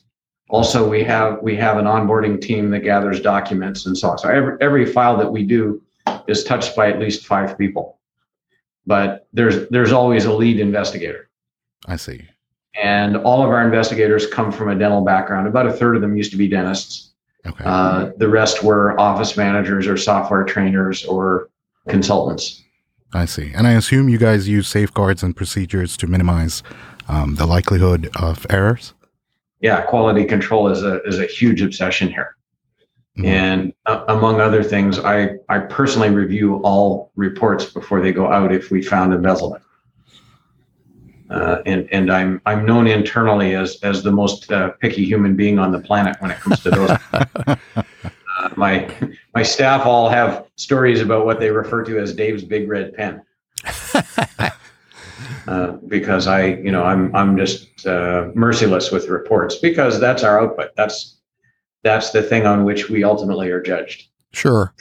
Also, 0.49 0.87
we 0.87 1.03
have 1.03 1.41
we 1.41 1.55
have 1.55 1.77
an 1.77 1.85
onboarding 1.85 2.39
team 2.39 2.69
that 2.71 2.81
gathers 2.81 3.19
documents 3.21 3.85
and 3.85 3.97
so 3.97 4.09
on. 4.09 4.17
So 4.17 4.29
every 4.29 4.57
every 4.61 4.85
file 4.85 5.17
that 5.17 5.31
we 5.31 5.43
do 5.43 5.81
is 6.27 6.43
touched 6.43 6.75
by 6.75 6.91
at 6.91 6.99
least 6.99 7.25
five 7.25 7.57
people, 7.57 7.99
but 8.85 9.27
there's 9.33 9.67
there's 9.69 9.91
always 9.91 10.25
a 10.25 10.33
lead 10.33 10.59
investigator. 10.59 11.29
I 11.85 11.95
see. 11.95 12.27
And 12.81 13.17
all 13.17 13.43
of 13.43 13.49
our 13.49 13.63
investigators 13.63 14.25
come 14.25 14.51
from 14.51 14.69
a 14.69 14.75
dental 14.75 15.01
background. 15.01 15.47
About 15.47 15.67
a 15.67 15.73
third 15.73 15.95
of 15.95 16.01
them 16.01 16.17
used 16.17 16.31
to 16.31 16.37
be 16.37 16.47
dentists. 16.47 17.11
Okay. 17.45 17.63
Uh, 17.65 18.11
the 18.17 18.27
rest 18.27 18.63
were 18.63 18.99
office 18.99 19.35
managers 19.37 19.85
or 19.85 19.97
software 19.97 20.43
trainers 20.43 21.05
or 21.05 21.49
consultants. 21.87 22.63
I 23.13 23.25
see. 23.25 23.51
And 23.53 23.67
I 23.67 23.73
assume 23.73 24.09
you 24.09 24.17
guys 24.17 24.47
use 24.47 24.67
safeguards 24.67 25.23
and 25.23 25.35
procedures 25.35 25.97
to 25.97 26.07
minimize 26.07 26.63
um, 27.07 27.35
the 27.35 27.45
likelihood 27.45 28.09
of 28.15 28.45
errors. 28.49 28.93
Yeah, 29.59 29.81
quality 29.81 30.25
control 30.25 30.67
is 30.69 30.83
a 30.83 31.01
is 31.03 31.19
a 31.19 31.25
huge 31.25 31.61
obsession 31.61 32.09
here. 32.09 32.35
Mm-hmm. 33.17 33.25
And 33.25 33.73
uh, 33.85 34.03
among 34.07 34.41
other 34.41 34.63
things, 34.63 34.99
I 34.99 35.35
I 35.47 35.59
personally 35.59 36.09
review 36.09 36.55
all 36.63 37.11
reports 37.15 37.65
before 37.65 38.01
they 38.01 38.11
go 38.11 38.31
out 38.31 38.51
if 38.51 38.71
we 38.71 38.81
found 38.81 39.13
embezzlement. 39.13 39.63
Uh, 41.33 41.63
and 41.65 41.89
and 41.91 42.11
I'm 42.11 42.41
I'm 42.45 42.63
known 42.63 42.85
internally 42.85 43.55
as 43.55 43.79
as 43.81 44.03
the 44.03 44.11
most 44.11 44.51
uh, 44.51 44.69
picky 44.79 45.03
human 45.03 45.35
being 45.35 45.57
on 45.57 45.71
the 45.71 45.79
planet 45.79 46.15
when 46.19 46.29
it 46.29 46.39
comes 46.39 46.59
to 46.61 46.69
those. 46.69 47.57
Uh, 48.39 48.49
my 48.55 48.89
my 49.35 49.43
staff 49.43 49.85
all 49.85 50.09
have 50.09 50.47
stories 50.55 51.01
about 51.01 51.23
what 51.23 51.39
they 51.39 51.51
refer 51.51 51.83
to 51.83 51.99
as 51.99 52.15
Dave's 52.15 52.43
big 52.43 52.67
red 52.67 52.91
pen. 52.95 53.21
uh, 55.47 55.73
because 55.87 56.25
I, 56.25 56.45
you 56.55 56.71
know, 56.71 56.83
I'm 56.83 57.15
I'm 57.15 57.37
just 57.37 57.85
uh, 57.85 58.29
merciless 58.33 58.91
with 58.91 59.07
reports 59.07 59.55
because 59.55 59.99
that's 59.99 60.23
our 60.23 60.41
output. 60.41 60.75
That's 60.75 61.19
that's 61.83 62.09
the 62.09 62.23
thing 62.23 62.47
on 62.47 62.65
which 62.65 62.89
we 62.89 63.03
ultimately 63.03 63.49
are 63.51 63.61
judged. 63.61 64.07
Sure, 64.31 64.73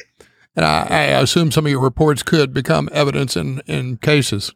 and 0.57 0.65
I, 0.65 0.87
I 0.89 1.03
assume 1.21 1.53
some 1.53 1.67
of 1.67 1.71
your 1.71 1.83
reports 1.83 2.23
could 2.23 2.55
become 2.55 2.89
evidence 2.91 3.37
in 3.37 3.61
in 3.67 3.99
cases. 3.99 4.55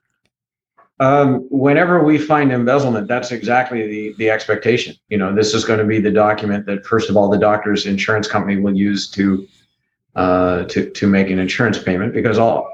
Um, 0.99 1.47
whenever 1.51 2.03
we 2.03 2.17
find 2.17 2.51
embezzlement, 2.51 3.07
that's 3.07 3.31
exactly 3.31 3.87
the 3.87 4.15
the 4.17 4.31
expectation. 4.31 4.97
You 5.09 5.19
know, 5.19 5.35
this 5.35 5.53
is 5.53 5.65
going 5.65 5.79
to 5.79 5.85
be 5.85 6.01
the 6.01 6.11
document 6.11 6.65
that 6.67 6.87
first 6.87 7.11
of 7.11 7.17
all 7.17 7.29
the 7.29 7.39
doctor's 7.39 7.85
insurance 7.85 8.27
company 8.27 8.59
will 8.59 8.75
use 8.75 9.11
to 9.11 9.47
uh, 10.15 10.65
to 10.65 10.91
to 10.91 11.07
make 11.07 11.29
an 11.29 11.39
insurance 11.39 11.79
payment 11.79 12.15
because 12.15 12.39
all 12.39 12.71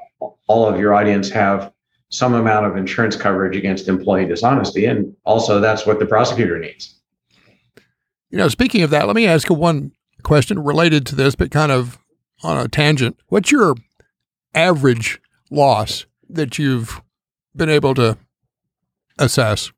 all 0.47 0.67
of 0.67 0.79
your 0.79 0.95
audience 0.95 1.31
have 1.31 1.73
some 2.11 2.35
amount 2.35 2.67
of 2.67 2.77
insurance 2.77 3.17
coverage 3.17 3.57
against 3.57 3.89
employee 3.89 4.27
dishonesty, 4.27 4.85
and 4.85 5.17
also 5.25 5.59
that's 5.59 5.85
what 5.85 5.99
the 5.99 6.07
prosecutor 6.07 6.59
needs. 6.59 6.95
You 8.31 8.39
know, 8.39 8.49
speaking 8.49 8.83
of 8.83 8.91
that, 8.91 9.07
let 9.07 9.17
me 9.17 9.27
ask 9.27 9.49
you 9.49 9.57
one 9.57 9.93
question 10.23 10.63
related 10.63 11.07
to 11.07 11.17
this, 11.17 11.35
but 11.35 11.51
kind 11.51 11.73
of 11.73 11.99
on 12.45 12.57
a 12.57 12.69
tangent. 12.69 13.19
What's 13.29 13.51
your 13.51 13.75
average 14.55 15.21
loss 15.51 16.07
that 16.29 16.59
you've 16.59 17.03
been 17.55 17.69
able 17.69 17.95
to 17.95 18.17
assess? 19.19 19.73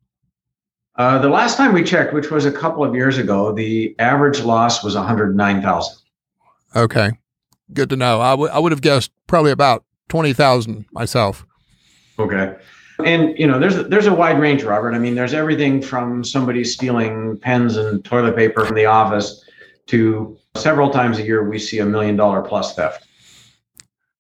Uh, 0.97 1.19
the 1.19 1.29
last 1.29 1.57
time 1.57 1.73
we 1.73 1.83
checked, 1.83 2.15
which 2.15 2.31
was 2.31 2.45
a 2.45 2.53
couple 2.53 2.85
of 2.85 2.95
years 2.95 3.19
ago, 3.19 3.53
the 3.53 3.95
average 3.99 4.41
loss 4.41 4.85
was 4.85 4.95
109,000. 4.95 5.97
Okay. 6.77 7.11
Good 7.73 7.91
to 7.91 7.97
know. 7.97 8.21
I, 8.21 8.31
w- 8.31 8.51
I 8.51 8.59
would 8.59 8.73
have 8.73 8.81
guessed 8.81 9.11
probably 9.27 9.51
about 9.51 9.85
20,000 10.09 10.87
myself. 10.93 11.45
Okay. 12.19 12.55
And 13.05 13.37
you 13.37 13.47
know, 13.49 13.59
there's 13.59 13.89
there's 13.89 14.07
a 14.07 14.15
wide 14.15 14.39
range, 14.39 14.63
Robert. 14.63 14.95
I 14.95 15.01
mean, 15.01 15.17
there's 15.17 15.35
everything 15.35 15.83
from 15.83 16.23
somebody 16.23 16.63
stealing 16.63 17.37
pens 17.39 17.77
and 17.77 18.05
toilet 18.05 18.37
paper 18.37 18.65
from 18.65 18.77
the 18.77 18.85
office 18.87 19.45
to 19.87 20.39
several 20.55 20.91
times 20.91 21.19
a 21.19 21.23
year 21.25 21.49
we 21.49 21.59
see 21.59 21.81
a 21.81 21.85
million 21.85 22.15
dollar 22.15 22.41
plus 22.41 22.77
theft. 22.77 23.05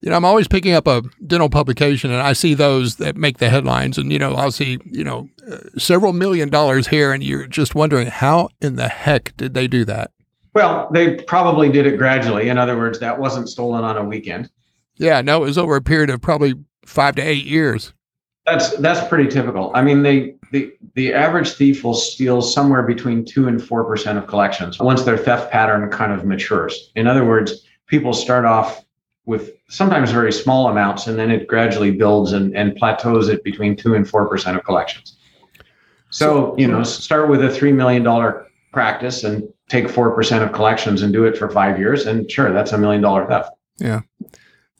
You 0.04 0.11
know, 0.11 0.16
I'm 0.18 0.25
always 0.26 0.46
picking 0.46 0.75
up 0.75 0.87
a 0.87 1.02
dental 1.26 1.49
publication 1.49 2.11
and 2.11 2.20
I 2.20 2.34
see 2.34 2.52
those 2.52 2.96
that 2.96 3.16
make 3.16 3.38
the 3.38 3.49
headlines 3.49 3.96
and, 3.96 4.12
you 4.12 4.18
know, 4.18 4.34
I'll 4.34 4.52
see, 4.52 4.78
you 4.84 5.02
know, 5.02 5.30
uh, 5.50 5.56
several 5.78 6.12
million 6.12 6.50
dollars 6.50 6.87
here 6.88 7.11
and 7.11 7.25
you're 7.25 7.46
just 7.46 7.75
wondering 7.75 8.08
how 8.08 8.50
in 8.61 8.76
the 8.76 8.88
heck 8.88 9.34
did 9.38 9.54
they 9.54 9.66
do 9.66 9.82
that? 9.87 10.11
Well, 10.52 10.90
they 10.92 11.14
probably 11.23 11.70
did 11.70 11.87
it 11.87 11.96
gradually. 11.96 12.50
In 12.50 12.58
other 12.58 12.76
words, 12.76 13.00
that 13.00 13.18
wasn't 13.18 13.49
stolen 13.49 13.82
on 13.82 13.96
a 13.96 14.04
weekend. 14.04 14.50
Yeah, 14.96 15.23
no, 15.23 15.42
it 15.42 15.46
was 15.46 15.56
over 15.56 15.75
a 15.75 15.80
period 15.80 16.11
of 16.11 16.20
probably 16.20 16.52
five 16.84 17.14
to 17.14 17.23
eight 17.23 17.46
years. 17.46 17.94
That's 18.44 18.76
that's 18.76 19.08
pretty 19.08 19.30
typical. 19.30 19.73
I 19.75 19.80
mean, 19.80 20.02
they 20.02 20.34
the 20.52 20.70
the 20.92 21.14
average 21.14 21.54
thief 21.54 21.82
will 21.82 21.94
steal 21.94 22.42
somewhere 22.42 22.82
between 22.82 23.25
two 23.25 23.49
and 23.49 23.61
four 23.61 23.84
percent 23.84 24.18
of 24.18 24.26
collections 24.26 24.78
once 24.78 25.04
their 25.04 25.16
theft 25.16 25.50
pattern 25.50 25.90
kind 25.90 26.12
of 26.12 26.26
matures. 26.26 26.92
In 26.94 27.06
other 27.06 27.25
words, 27.25 27.64
people 27.87 28.12
start 28.12 28.44
off 28.44 28.84
with 29.26 29.52
sometimes 29.68 30.10
very 30.10 30.32
small 30.32 30.68
amounts, 30.68 31.06
and 31.06 31.18
then 31.18 31.30
it 31.30 31.46
gradually 31.46 31.90
builds 31.90 32.32
and, 32.32 32.54
and 32.56 32.76
plateaus 32.76 33.28
at 33.28 33.42
between 33.42 33.76
two 33.76 33.94
and 33.94 34.08
four 34.08 34.28
percent 34.28 34.56
of 34.56 34.64
collections. 34.64 35.16
So 36.10 36.56
you 36.58 36.68
know, 36.68 36.82
start 36.82 37.28
with 37.28 37.42
a 37.42 37.50
three 37.50 37.72
million 37.72 38.02
dollar 38.02 38.46
practice 38.72 39.24
and 39.24 39.48
take 39.68 39.88
four 39.88 40.14
percent 40.14 40.44
of 40.44 40.52
collections 40.52 41.02
and 41.02 41.12
do 41.12 41.24
it 41.24 41.36
for 41.36 41.50
five 41.50 41.78
years, 41.78 42.06
and 42.06 42.30
sure, 42.30 42.52
that's 42.52 42.72
a 42.72 42.78
million 42.78 43.02
dollar 43.02 43.26
theft. 43.26 43.50
Yeah. 43.78 44.02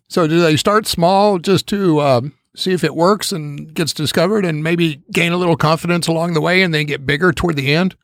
So 0.08 0.26
do 0.26 0.40
they 0.40 0.56
start 0.56 0.86
small 0.86 1.38
just 1.38 1.66
to 1.68 2.00
um, 2.00 2.34
see 2.54 2.72
if 2.72 2.84
it 2.84 2.94
works 2.94 3.32
and 3.32 3.72
gets 3.74 3.92
discovered, 3.92 4.44
and 4.44 4.62
maybe 4.62 5.02
gain 5.12 5.32
a 5.32 5.36
little 5.36 5.56
confidence 5.56 6.06
along 6.06 6.34
the 6.34 6.40
way, 6.40 6.62
and 6.62 6.72
then 6.72 6.86
get 6.86 7.06
bigger 7.06 7.32
toward 7.32 7.56
the 7.56 7.74
end? 7.74 7.96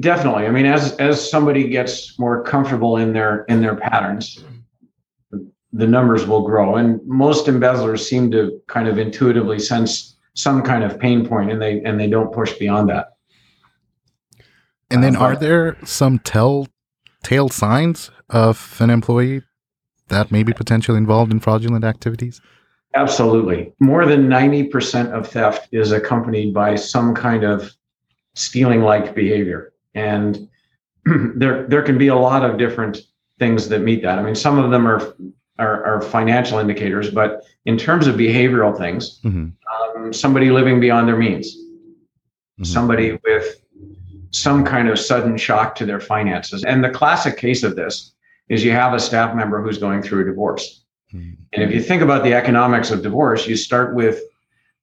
Definitely. 0.00 0.46
I 0.46 0.50
mean, 0.50 0.66
as 0.66 0.96
as 0.96 1.30
somebody 1.30 1.68
gets 1.68 2.18
more 2.18 2.42
comfortable 2.42 2.98
in 2.98 3.12
their 3.12 3.44
in 3.44 3.60
their 3.60 3.74
patterns, 3.74 4.44
the 5.72 5.86
numbers 5.86 6.26
will 6.26 6.42
grow. 6.42 6.76
And 6.76 7.00
most 7.06 7.48
embezzlers 7.48 8.08
seem 8.08 8.30
to 8.32 8.60
kind 8.68 8.88
of 8.88 8.98
intuitively 8.98 9.58
sense 9.58 10.16
some 10.34 10.62
kind 10.62 10.84
of 10.84 10.98
pain 10.98 11.26
point, 11.26 11.50
and 11.50 11.60
they 11.60 11.82
and 11.82 11.98
they 11.98 12.08
don't 12.08 12.32
push 12.32 12.52
beyond 12.54 12.88
that. 12.90 13.14
And 14.90 15.02
then, 15.02 15.16
uh, 15.16 15.20
are 15.20 15.36
there 15.36 15.76
some 15.84 16.18
telltale 16.20 17.48
signs 17.50 18.10
of 18.30 18.76
an 18.80 18.90
employee 18.90 19.42
that 20.08 20.30
may 20.30 20.42
be 20.42 20.52
potentially 20.52 20.96
involved 20.96 21.32
in 21.32 21.40
fraudulent 21.40 21.84
activities? 21.84 22.40
Absolutely. 22.94 23.72
More 23.80 24.06
than 24.06 24.28
90% 24.28 25.12
of 25.12 25.28
theft 25.28 25.68
is 25.72 25.92
accompanied 25.92 26.54
by 26.54 26.74
some 26.74 27.14
kind 27.14 27.44
of 27.44 27.72
stealing 28.34 28.80
like 28.80 29.14
behavior. 29.14 29.74
And 29.94 30.48
there, 31.36 31.66
there 31.68 31.82
can 31.82 31.98
be 31.98 32.08
a 32.08 32.16
lot 32.16 32.48
of 32.48 32.56
different 32.56 33.02
things 33.38 33.68
that 33.68 33.80
meet 33.80 34.02
that. 34.02 34.18
I 34.18 34.22
mean, 34.22 34.34
some 34.34 34.58
of 34.58 34.70
them 34.70 34.86
are 34.88 35.14
are, 35.58 35.84
are 35.84 36.00
financial 36.00 36.58
indicators, 36.58 37.10
but 37.10 37.44
in 37.66 37.76
terms 37.76 38.06
of 38.06 38.16
behavioral 38.16 38.76
things, 38.76 39.20
mm-hmm. 39.22 39.48
um, 39.96 40.12
somebody 40.12 40.50
living 40.50 40.80
beyond 40.80 41.08
their 41.08 41.16
means, 41.16 41.56
mm-hmm. 41.56 42.64
somebody 42.64 43.18
with 43.24 43.60
some 44.30 44.64
kind 44.64 44.88
of 44.88 44.98
sudden 44.98 45.36
shock 45.36 45.74
to 45.76 45.86
their 45.86 46.00
finances. 46.00 46.64
And 46.64 46.84
the 46.84 46.90
classic 46.90 47.36
case 47.36 47.62
of 47.62 47.76
this 47.76 48.12
is 48.48 48.64
you 48.64 48.72
have 48.72 48.94
a 48.94 49.00
staff 49.00 49.34
member 49.34 49.62
who's 49.62 49.78
going 49.78 50.02
through 50.02 50.22
a 50.22 50.24
divorce. 50.24 50.84
Mm-hmm. 51.12 51.42
And 51.52 51.62
if 51.62 51.72
you 51.72 51.82
think 51.82 52.02
about 52.02 52.24
the 52.24 52.34
economics 52.34 52.90
of 52.90 53.02
divorce, 53.02 53.46
you 53.46 53.56
start 53.56 53.94
with 53.94 54.20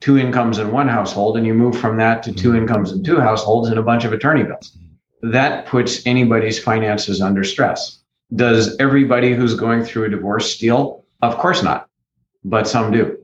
two 0.02 0.18
incomes 0.18 0.60
in 0.60 0.72
one 0.72 0.88
household 0.88 1.38
and 1.38 1.46
you 1.46 1.54
move 1.54 1.80
from 1.80 1.98
that 1.98 2.22
to 2.24 2.34
2 2.34 2.50
mm-hmm. 2.50 2.58
incomes 2.58 2.92
in 2.92 3.04
two 3.04 3.20
households 3.20 3.70
and 3.70 3.80
a 3.80 3.84
bunch 3.84 4.04
of 4.04 4.14
attorney 4.14 4.44
bills. 4.44 4.72
Mm-hmm. 4.72 5.32
That 5.32 5.66
puts 5.66 6.06
anybody's 6.06 6.60
finances 6.60 7.22
under 7.22 7.44
stress. 7.44 8.00
Does 8.34 8.76
everybody 8.78 9.34
who's 9.34 9.56
going 9.56 9.84
through 9.84 10.06
a 10.06 10.10
divorce 10.10 10.52
steal? 10.52 11.06
Of 11.22 11.38
course 11.38 11.64
not, 11.64 11.90
but 12.44 12.68
some 12.68 12.92
do. 12.92 13.18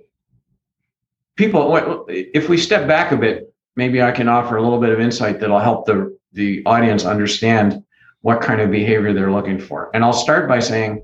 People, 1.36 2.06
if 2.08 2.50
we 2.50 2.58
step 2.58 2.88
back 2.88 3.12
a 3.12 3.18
bit, 3.18 3.54
maybe 3.76 4.02
I 4.02 4.12
can 4.12 4.28
offer 4.28 4.58
a 4.58 4.62
little 4.62 4.80
bit 4.80 4.92
of 4.92 5.00
insight 5.00 5.40
that'll 5.40 5.60
help 5.60 5.86
the, 5.86 6.18
the 6.34 6.62
audience 6.66 7.06
understand 7.06 7.84
what 8.22 8.42
kind 8.42 8.62
of 8.62 8.70
behavior 8.70 9.14
they're 9.14 9.32
looking 9.32 9.60
for. 9.60 9.90
And 9.94 10.04
I'll 10.04 10.14
start 10.14 10.48
by 10.48 10.60
saying 10.60 11.04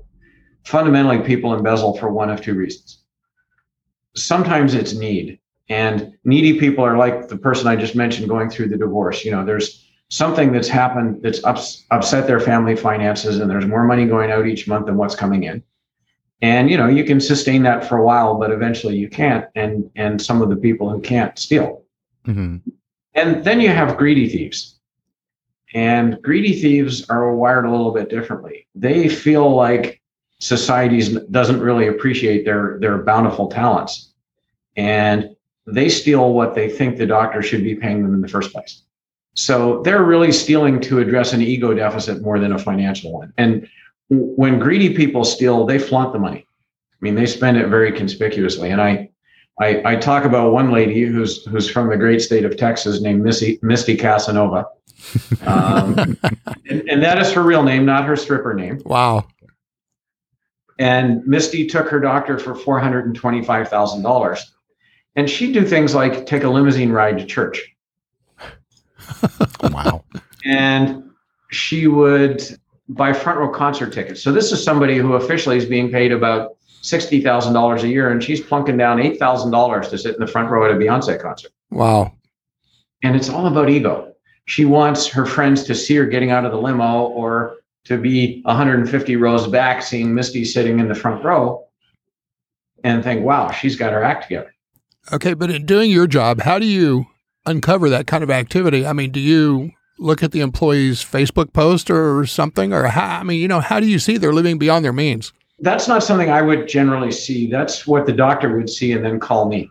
fundamentally, 0.64 1.20
people 1.20 1.54
embezzle 1.54 1.96
for 1.96 2.12
one 2.12 2.30
of 2.30 2.40
two 2.40 2.54
reasons. 2.54 3.02
Sometimes 4.14 4.74
it's 4.74 4.94
need, 4.94 5.40
and 5.68 6.12
needy 6.24 6.58
people 6.58 6.84
are 6.84 6.96
like 6.96 7.28
the 7.28 7.36
person 7.36 7.66
I 7.66 7.76
just 7.76 7.96
mentioned 7.96 8.28
going 8.28 8.50
through 8.50 8.68
the 8.68 8.76
divorce. 8.76 9.24
You 9.24 9.32
know, 9.32 9.44
there's 9.44 9.87
something 10.08 10.52
that's 10.52 10.68
happened 10.68 11.22
that's 11.22 11.44
ups, 11.44 11.84
upset 11.90 12.26
their 12.26 12.40
family 12.40 12.74
finances 12.74 13.38
and 13.38 13.50
there's 13.50 13.66
more 13.66 13.84
money 13.84 14.06
going 14.06 14.30
out 14.30 14.46
each 14.46 14.66
month 14.66 14.86
than 14.86 14.96
what's 14.96 15.14
coming 15.14 15.44
in. 15.44 15.62
And 16.40 16.70
you 16.70 16.76
know 16.76 16.86
you 16.86 17.04
can 17.04 17.20
sustain 17.20 17.62
that 17.64 17.84
for 17.84 17.98
a 17.98 18.04
while 18.04 18.38
but 18.38 18.50
eventually 18.50 18.96
you 18.96 19.08
can't 19.08 19.46
and 19.54 19.90
and 19.96 20.22
some 20.22 20.40
of 20.40 20.48
the 20.48 20.56
people 20.56 20.88
who 20.88 21.00
can't 21.00 21.38
steal. 21.38 21.82
Mm-hmm. 22.26 22.56
and 23.14 23.42
then 23.42 23.60
you 23.60 23.70
have 23.70 23.96
greedy 23.96 24.28
thieves. 24.28 24.74
And 25.74 26.18
greedy 26.22 26.60
thieves 26.60 27.08
are 27.08 27.34
wired 27.34 27.64
a 27.64 27.70
little 27.70 27.92
bit 27.92 28.08
differently. 28.10 28.66
They 28.74 29.08
feel 29.08 29.54
like 29.54 30.00
society 30.38 31.18
doesn't 31.30 31.60
really 31.60 31.88
appreciate 31.88 32.44
their 32.44 32.78
their 32.80 32.98
bountiful 32.98 33.48
talents. 33.48 34.12
And 34.76 35.36
they 35.66 35.88
steal 35.88 36.32
what 36.32 36.54
they 36.54 36.70
think 36.70 36.96
the 36.96 37.06
doctor 37.06 37.42
should 37.42 37.62
be 37.62 37.74
paying 37.74 38.02
them 38.02 38.14
in 38.14 38.20
the 38.22 38.28
first 38.28 38.52
place 38.52 38.82
so 39.38 39.82
they're 39.84 40.02
really 40.02 40.32
stealing 40.32 40.80
to 40.80 40.98
address 40.98 41.32
an 41.32 41.42
ego 41.42 41.72
deficit 41.72 42.20
more 42.22 42.40
than 42.40 42.52
a 42.52 42.58
financial 42.58 43.12
one. 43.12 43.32
And 43.38 43.68
when 44.10 44.58
greedy 44.58 44.94
people 44.94 45.22
steal, 45.22 45.64
they 45.64 45.78
flaunt 45.78 46.12
the 46.12 46.18
money. 46.18 46.44
I 46.92 46.96
mean, 47.00 47.14
they 47.14 47.26
spend 47.26 47.56
it 47.56 47.68
very 47.68 47.92
conspicuously. 47.92 48.70
And 48.70 48.80
I, 48.80 49.10
I, 49.60 49.92
I 49.92 49.96
talk 49.96 50.24
about 50.24 50.50
one 50.52 50.72
lady 50.72 51.04
who's 51.04 51.44
who's 51.44 51.70
from 51.70 51.88
the 51.88 51.96
great 51.96 52.20
state 52.20 52.44
of 52.44 52.56
Texas 52.56 53.00
named 53.00 53.22
Missy, 53.22 53.60
Misty 53.62 53.96
Casanova, 53.96 54.66
um, 55.46 56.16
and, 56.68 56.88
and 56.90 57.02
that 57.02 57.18
is 57.18 57.30
her 57.32 57.42
real 57.42 57.62
name, 57.62 57.86
not 57.86 58.04
her 58.06 58.16
stripper 58.16 58.54
name. 58.54 58.82
Wow. 58.84 59.28
And 60.80 61.24
Misty 61.26 61.66
took 61.66 61.88
her 61.88 62.00
doctor 62.00 62.40
for 62.40 62.56
four 62.56 62.80
hundred 62.80 63.06
and 63.06 63.14
twenty-five 63.14 63.68
thousand 63.68 64.02
dollars, 64.02 64.52
and 65.14 65.30
she'd 65.30 65.54
do 65.54 65.64
things 65.64 65.94
like 65.94 66.26
take 66.26 66.42
a 66.42 66.48
limousine 66.48 66.90
ride 66.90 67.18
to 67.18 67.24
church 67.24 67.74
wow. 69.62 70.04
And 70.44 71.10
she 71.50 71.86
would 71.86 72.42
buy 72.88 73.12
front 73.12 73.38
row 73.38 73.48
concert 73.48 73.92
tickets. 73.92 74.22
So 74.22 74.32
this 74.32 74.52
is 74.52 74.62
somebody 74.62 74.96
who 74.96 75.14
officially 75.14 75.56
is 75.56 75.66
being 75.66 75.90
paid 75.90 76.12
about 76.12 76.56
sixty 76.82 77.20
thousand 77.20 77.52
dollars 77.54 77.84
a 77.84 77.88
year, 77.88 78.10
and 78.10 78.22
she's 78.22 78.40
plunking 78.40 78.76
down 78.76 79.00
eight 79.00 79.18
thousand 79.18 79.50
dollars 79.50 79.88
to 79.88 79.98
sit 79.98 80.14
in 80.14 80.20
the 80.20 80.26
front 80.26 80.50
row 80.50 80.64
at 80.64 80.70
a 80.70 80.74
Beyonce 80.74 81.20
concert. 81.20 81.52
Wow. 81.70 82.12
And 83.02 83.14
it's 83.14 83.28
all 83.28 83.46
about 83.46 83.70
ego. 83.70 84.14
She 84.46 84.64
wants 84.64 85.06
her 85.08 85.26
friends 85.26 85.64
to 85.64 85.74
see 85.74 85.94
her 85.96 86.06
getting 86.06 86.30
out 86.30 86.44
of 86.44 86.52
the 86.52 86.58
limo 86.58 87.02
or 87.02 87.56
to 87.84 87.98
be 87.98 88.42
150 88.42 89.16
rows 89.16 89.46
back 89.46 89.82
seeing 89.82 90.14
Misty 90.14 90.44
sitting 90.44 90.80
in 90.80 90.88
the 90.88 90.94
front 90.94 91.22
row 91.24 91.66
and 92.82 93.04
think, 93.04 93.24
wow, 93.24 93.50
she's 93.50 93.76
got 93.76 93.92
her 93.92 94.02
act 94.02 94.24
together. 94.24 94.54
Okay, 95.12 95.34
but 95.34 95.50
in 95.50 95.64
doing 95.64 95.90
your 95.90 96.06
job, 96.06 96.40
how 96.40 96.58
do 96.58 96.66
you 96.66 97.06
uncover 97.48 97.90
that 97.90 98.06
kind 98.06 98.22
of 98.22 98.30
activity? 98.30 98.86
I 98.86 98.92
mean, 98.92 99.10
do 99.10 99.20
you 99.20 99.72
look 99.98 100.22
at 100.22 100.32
the 100.32 100.40
employee's 100.40 101.04
Facebook 101.04 101.52
post 101.52 101.90
or 101.90 102.26
something, 102.26 102.72
or 102.72 102.84
how? 102.84 103.18
I 103.18 103.22
mean, 103.22 103.40
you 103.40 103.48
know, 103.48 103.60
how 103.60 103.80
do 103.80 103.86
you 103.86 103.98
see 103.98 104.16
they're 104.16 104.32
living 104.32 104.58
beyond 104.58 104.84
their 104.84 104.92
means? 104.92 105.32
That's 105.60 105.88
not 105.88 106.04
something 106.04 106.30
I 106.30 106.42
would 106.42 106.68
generally 106.68 107.10
see. 107.10 107.50
That's 107.50 107.86
what 107.86 108.06
the 108.06 108.12
doctor 108.12 108.56
would 108.56 108.70
see 108.70 108.92
and 108.92 109.04
then 109.04 109.18
call 109.18 109.48
me. 109.48 109.70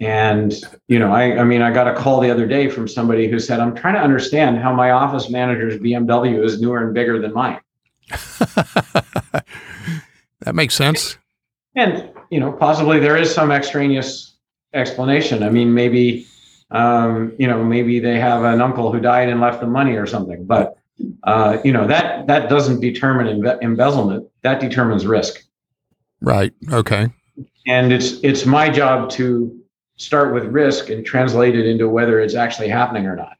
And 0.00 0.54
you 0.88 0.98
know, 0.98 1.12
I, 1.12 1.38
I 1.38 1.44
mean, 1.44 1.62
I 1.62 1.72
got 1.72 1.88
a 1.88 1.94
call 1.94 2.20
the 2.20 2.30
other 2.30 2.46
day 2.46 2.68
from 2.68 2.88
somebody 2.88 3.28
who 3.28 3.38
said, 3.38 3.60
"I'm 3.60 3.74
trying 3.74 3.94
to 3.94 4.00
understand 4.00 4.58
how 4.58 4.72
my 4.72 4.90
office 4.90 5.30
manager's 5.30 5.78
BMW 5.78 6.44
is 6.44 6.60
newer 6.60 6.84
and 6.84 6.92
bigger 6.92 7.20
than 7.20 7.32
mine." 7.32 7.60
that 10.40 10.54
makes 10.54 10.74
sense. 10.74 11.18
And 11.74 12.10
you 12.30 12.40
know, 12.40 12.52
possibly 12.52 12.98
there 12.98 13.16
is 13.16 13.32
some 13.32 13.52
extraneous 13.52 14.31
explanation. 14.74 15.42
I 15.42 15.50
mean, 15.50 15.74
maybe 15.74 16.26
um, 16.72 17.34
you 17.38 17.46
know, 17.46 17.62
maybe 17.62 18.00
they 18.00 18.18
have 18.18 18.44
an 18.44 18.60
uncle 18.60 18.92
who 18.92 18.98
died 18.98 19.28
and 19.28 19.40
left 19.40 19.60
them 19.60 19.70
money 19.70 19.96
or 19.96 20.06
something. 20.06 20.44
But 20.44 20.78
uh, 21.22 21.58
you 21.64 21.72
know, 21.72 21.86
that 21.86 22.26
that 22.26 22.48
doesn't 22.48 22.80
determine 22.80 23.26
embe- 23.26 23.62
embezzlement. 23.62 24.28
That 24.42 24.60
determines 24.60 25.06
risk. 25.06 25.44
Right. 26.20 26.52
Okay. 26.72 27.12
And 27.66 27.92
it's 27.92 28.12
it's 28.22 28.46
my 28.46 28.70
job 28.70 29.10
to 29.10 29.58
start 29.96 30.32
with 30.32 30.44
risk 30.46 30.88
and 30.88 31.04
translate 31.04 31.54
it 31.54 31.66
into 31.66 31.88
whether 31.88 32.20
it's 32.20 32.34
actually 32.34 32.68
happening 32.68 33.06
or 33.06 33.16
not. 33.16 33.36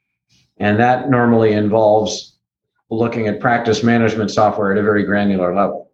And 0.57 0.79
that 0.79 1.09
normally 1.09 1.53
involves 1.53 2.37
looking 2.89 3.27
at 3.27 3.39
practice 3.39 3.83
management 3.83 4.29
software 4.29 4.71
at 4.71 4.77
a 4.77 4.83
very 4.83 5.03
granular 5.03 5.55
level. 5.55 5.91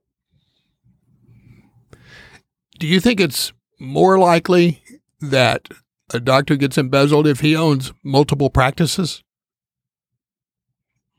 Do 2.77 2.87
you 2.87 2.99
think 2.99 3.19
it's 3.19 3.53
more 3.79 4.19
likely 4.19 4.81
that 5.21 5.69
a 6.13 6.19
doctor 6.19 6.55
gets 6.55 6.77
embezzled 6.77 7.27
if 7.27 7.39
he 7.41 7.55
owns 7.55 7.93
multiple 8.03 8.49
practices? 8.49 9.23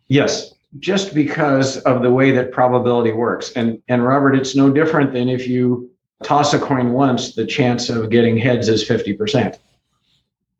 Yes. 0.08 0.52
just 0.78 1.14
because 1.14 1.78
of 1.78 2.02
the 2.02 2.10
way 2.10 2.30
that 2.30 2.52
probability 2.52 3.12
works. 3.12 3.52
And 3.56 3.82
and 3.88 4.04
Robert, 4.04 4.34
it's 4.36 4.54
no 4.54 4.70
different 4.70 5.12
than 5.12 5.28
if 5.28 5.48
you 5.48 5.90
toss 6.22 6.54
a 6.54 6.58
coin 6.58 6.92
once, 6.92 7.34
the 7.34 7.46
chance 7.46 7.88
of 7.88 8.10
getting 8.10 8.36
heads 8.36 8.68
is 8.68 8.88
50%. 8.88 9.58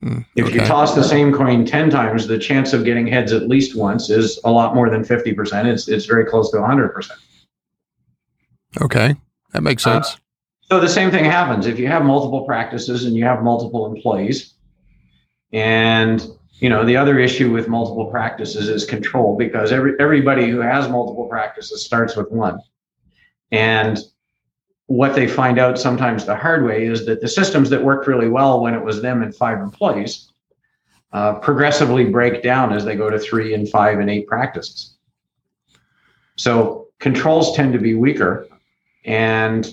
Mm, 0.03 0.25
if 0.35 0.47
okay. 0.47 0.55
you 0.55 0.61
toss 0.63 0.95
the 0.95 1.05
same 1.05 1.33
coin 1.33 1.67
10 1.67 1.91
times, 1.91 2.27
the 2.27 2.39
chance 2.39 2.73
of 2.73 2.85
getting 2.85 3.07
heads 3.07 3.33
at 3.33 3.49
least 3.49 3.77
once 3.77 4.09
is 4.09 4.41
a 4.45 4.51
lot 4.51 4.75
more 4.75 4.89
than 4.89 5.05
50%. 5.05 5.67
It's 5.67 5.89
it's 5.89 6.07
very 6.07 6.25
close 6.25 6.51
to 6.53 6.57
100%. 6.57 7.11
Okay. 8.81 9.15
That 9.53 9.63
makes 9.63 9.87
uh, 9.87 10.03
sense. 10.03 10.15
Uh, 10.15 10.19
so 10.71 10.79
the 10.79 10.89
same 10.89 11.11
thing 11.11 11.25
happens. 11.25 11.67
If 11.67 11.79
you 11.79 11.89
have 11.89 12.05
multiple 12.05 12.45
practices 12.45 13.05
and 13.05 13.17
you 13.17 13.25
have 13.25 13.43
multiple 13.43 13.87
employees 13.87 14.55
and 15.53 16.25
you 16.61 16.69
know 16.69 16.85
the 16.85 16.97
other 16.97 17.19
issue 17.19 17.51
with 17.51 17.67
multiple 17.67 18.07
practices 18.07 18.69
is 18.69 18.85
control 18.85 19.37
because 19.37 19.73
every 19.73 19.95
everybody 19.99 20.49
who 20.49 20.61
has 20.61 20.89
multiple 20.89 21.27
practices 21.27 21.85
starts 21.85 22.15
with 22.15 22.31
one. 22.31 22.61
And 23.51 23.99
what 24.87 25.15
they 25.15 25.27
find 25.27 25.59
out 25.59 25.79
sometimes 25.79 26.25
the 26.25 26.37
hard 26.37 26.65
way 26.65 26.87
is 26.87 27.05
that 27.07 27.21
the 27.21 27.29
systems 27.29 27.71
that 27.71 27.83
worked 27.83 28.07
really 28.07 28.29
well 28.29 28.61
when 28.61 28.75
it 28.75 28.85
was 28.85 29.03
them 29.03 29.23
and 29.23 29.35
five 29.35 29.59
employees 29.59 30.33
uh, 31.13 31.35
progressively 31.35 32.05
break 32.05 32.43
down 32.43 32.73
as 32.73 32.85
they 32.85 32.95
go 32.95 33.11
to 33.11 33.19
three 33.19 33.55
and 33.55 33.69
five 33.69 33.99
and 33.99 34.09
eight 34.09 34.29
practices. 34.29 34.97
So 36.37 36.89
controls 37.01 37.57
tend 37.57 37.73
to 37.73 37.79
be 37.81 37.95
weaker 37.95 38.47
and 39.05 39.69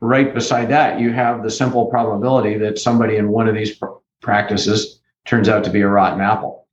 right 0.00 0.32
beside 0.32 0.70
that 0.70 0.98
you 0.98 1.12
have 1.12 1.42
the 1.42 1.50
simple 1.50 1.86
probability 1.86 2.56
that 2.58 2.78
somebody 2.78 3.16
in 3.16 3.28
one 3.28 3.48
of 3.48 3.54
these 3.54 3.76
pr- 3.76 3.86
practices 4.20 5.00
turns 5.26 5.48
out 5.48 5.64
to 5.64 5.70
be 5.70 5.82
a 5.82 5.88
rotten 5.88 6.20
apple. 6.20 6.66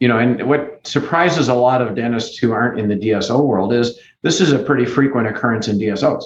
You 0.00 0.08
know, 0.08 0.18
and 0.18 0.48
what 0.48 0.86
surprises 0.86 1.48
a 1.48 1.54
lot 1.54 1.80
of 1.80 1.94
dentists 1.94 2.36
who 2.36 2.52
aren't 2.52 2.78
in 2.78 2.88
the 2.88 2.96
DSO 2.96 3.44
world 3.44 3.72
is 3.72 3.98
this 4.22 4.40
is 4.40 4.52
a 4.52 4.58
pretty 4.58 4.84
frequent 4.84 5.28
occurrence 5.28 5.68
in 5.68 5.78
DSOs. 5.78 6.24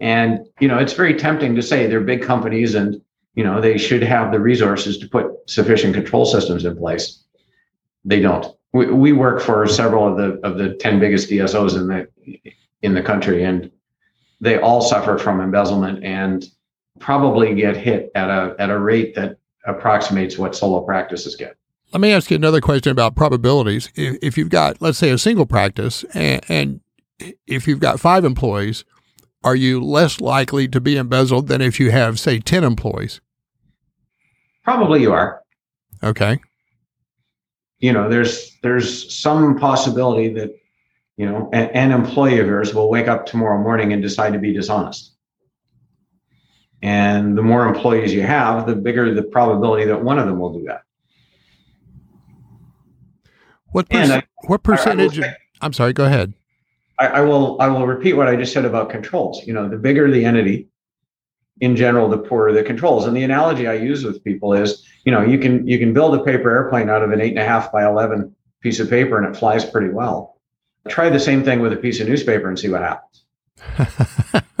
And, 0.00 0.40
you 0.60 0.66
know, 0.66 0.78
it's 0.78 0.92
very 0.92 1.14
tempting 1.14 1.54
to 1.54 1.62
say 1.62 1.86
they're 1.86 2.00
big 2.00 2.22
companies 2.22 2.74
and, 2.74 3.00
you 3.36 3.44
know, 3.44 3.60
they 3.60 3.78
should 3.78 4.02
have 4.02 4.32
the 4.32 4.40
resources 4.40 4.98
to 4.98 5.08
put 5.08 5.48
sufficient 5.48 5.94
control 5.94 6.26
systems 6.26 6.64
in 6.64 6.76
place. 6.76 7.22
They 8.04 8.20
don't. 8.20 8.46
We, 8.72 8.86
we 8.86 9.12
work 9.12 9.40
for 9.40 9.66
several 9.68 10.08
of 10.08 10.16
the 10.16 10.46
of 10.46 10.58
the 10.58 10.74
10 10.74 10.98
biggest 10.98 11.30
DSOs 11.30 11.76
in 11.76 11.86
the 11.86 12.52
in 12.82 12.92
the 12.92 13.02
country 13.02 13.44
and 13.44 13.70
they 14.44 14.58
all 14.58 14.82
suffer 14.82 15.16
from 15.16 15.40
embezzlement 15.40 16.04
and 16.04 16.46
probably 17.00 17.54
get 17.54 17.76
hit 17.76 18.10
at 18.14 18.28
a 18.28 18.54
at 18.58 18.70
a 18.70 18.78
rate 18.78 19.14
that 19.14 19.38
approximates 19.66 20.36
what 20.36 20.54
solo 20.54 20.82
practices 20.82 21.34
get. 21.34 21.56
Let 21.92 22.00
me 22.00 22.12
ask 22.12 22.30
you 22.30 22.36
another 22.36 22.60
question 22.60 22.92
about 22.92 23.16
probabilities. 23.16 23.90
If, 23.94 24.18
if 24.20 24.38
you've 24.38 24.50
got, 24.50 24.82
let's 24.82 24.98
say, 24.98 25.10
a 25.10 25.18
single 25.18 25.46
practice, 25.46 26.04
and, 26.12 26.44
and 26.48 26.80
if 27.46 27.66
you've 27.66 27.80
got 27.80 28.00
five 28.00 28.24
employees, 28.24 28.84
are 29.44 29.54
you 29.54 29.82
less 29.82 30.20
likely 30.20 30.66
to 30.68 30.80
be 30.80 30.96
embezzled 30.96 31.46
than 31.46 31.60
if 31.60 31.78
you 31.78 31.92
have, 31.92 32.18
say, 32.18 32.40
10 32.40 32.64
employees? 32.64 33.20
Probably 34.64 35.02
you 35.02 35.12
are. 35.12 35.42
Okay. 36.02 36.40
You 37.78 37.92
know, 37.92 38.08
there's 38.08 38.58
there's 38.62 39.14
some 39.14 39.58
possibility 39.58 40.32
that, 40.34 40.50
you 41.16 41.26
know, 41.26 41.48
an, 41.52 41.70
an 41.70 41.92
employee 41.92 42.38
of 42.40 42.46
yours 42.46 42.74
will 42.74 42.90
wake 42.90 43.08
up 43.08 43.26
tomorrow 43.26 43.62
morning 43.62 43.92
and 43.92 44.02
decide 44.02 44.32
to 44.32 44.38
be 44.38 44.52
dishonest. 44.52 45.14
And 46.82 47.38
the 47.38 47.42
more 47.42 47.66
employees 47.66 48.12
you 48.12 48.22
have, 48.22 48.66
the 48.66 48.76
bigger 48.76 49.14
the 49.14 49.22
probability 49.22 49.86
that 49.86 50.02
one 50.02 50.18
of 50.18 50.26
them 50.26 50.38
will 50.38 50.52
do 50.52 50.64
that. 50.66 50.82
What, 53.68 53.86
I, 53.90 54.22
what 54.44 54.62
percentage? 54.62 55.18
I, 55.18 55.36
I 55.60 55.66
am 55.66 55.72
sorry, 55.72 55.92
go 55.92 56.04
ahead. 56.04 56.34
I, 56.98 57.22
will 57.22 57.60
I 57.60 57.66
will 57.68 57.86
repeat 57.86 58.12
what 58.12 58.28
I 58.28 58.36
just 58.36 58.52
said 58.52 58.64
about 58.64 58.90
controls. 58.90 59.44
You 59.46 59.52
know, 59.52 59.68
the 59.68 59.76
bigger 59.76 60.08
the 60.10 60.24
entity, 60.24 60.68
in 61.60 61.74
general, 61.74 62.08
the 62.08 62.18
poorer 62.18 62.52
the 62.52 62.62
controls. 62.62 63.06
And 63.06 63.16
the 63.16 63.24
analogy 63.24 63.66
I 63.66 63.74
use 63.74 64.04
with 64.04 64.22
people 64.22 64.52
is, 64.52 64.86
you 65.04 65.10
know, 65.10 65.22
you 65.22 65.38
can 65.38 65.66
you 65.66 65.78
can 65.78 65.92
build 65.92 66.14
a 66.14 66.22
paper 66.22 66.50
airplane 66.50 66.88
out 66.88 67.02
of 67.02 67.10
an 67.10 67.20
eight 67.20 67.30
and 67.30 67.38
a 67.38 67.44
half 67.44 67.72
by 67.72 67.84
eleven 67.84 68.34
piece 68.60 68.78
of 68.78 68.88
paper 68.88 69.18
and 69.18 69.34
it 69.34 69.38
flies 69.38 69.64
pretty 69.64 69.88
well. 69.88 70.33
Try 70.88 71.08
the 71.10 71.20
same 71.20 71.42
thing 71.42 71.60
with 71.60 71.72
a 71.72 71.76
piece 71.76 72.00
of 72.00 72.08
newspaper 72.08 72.48
and 72.48 72.58
see 72.58 72.68
what 72.68 72.82
happens. 72.82 73.24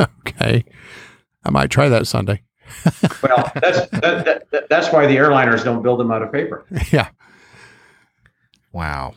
okay. 0.00 0.64
I 1.44 1.50
might 1.50 1.70
try 1.70 1.88
that 1.88 2.06
Sunday. 2.06 2.42
well, 3.22 3.52
that's 3.54 3.88
that, 3.90 4.46
that, 4.50 4.68
that's 4.68 4.92
why 4.92 5.06
the 5.06 5.16
airliners 5.16 5.62
don't 5.64 5.82
build 5.82 6.00
them 6.00 6.10
out 6.10 6.22
of 6.22 6.32
paper. 6.32 6.64
Yeah. 6.90 7.08
Wow. 8.72 9.14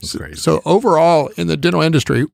So, 0.00 0.32
so, 0.32 0.62
overall, 0.64 1.28
in 1.36 1.48
the 1.48 1.56
dental 1.56 1.82
industry, 1.82 2.24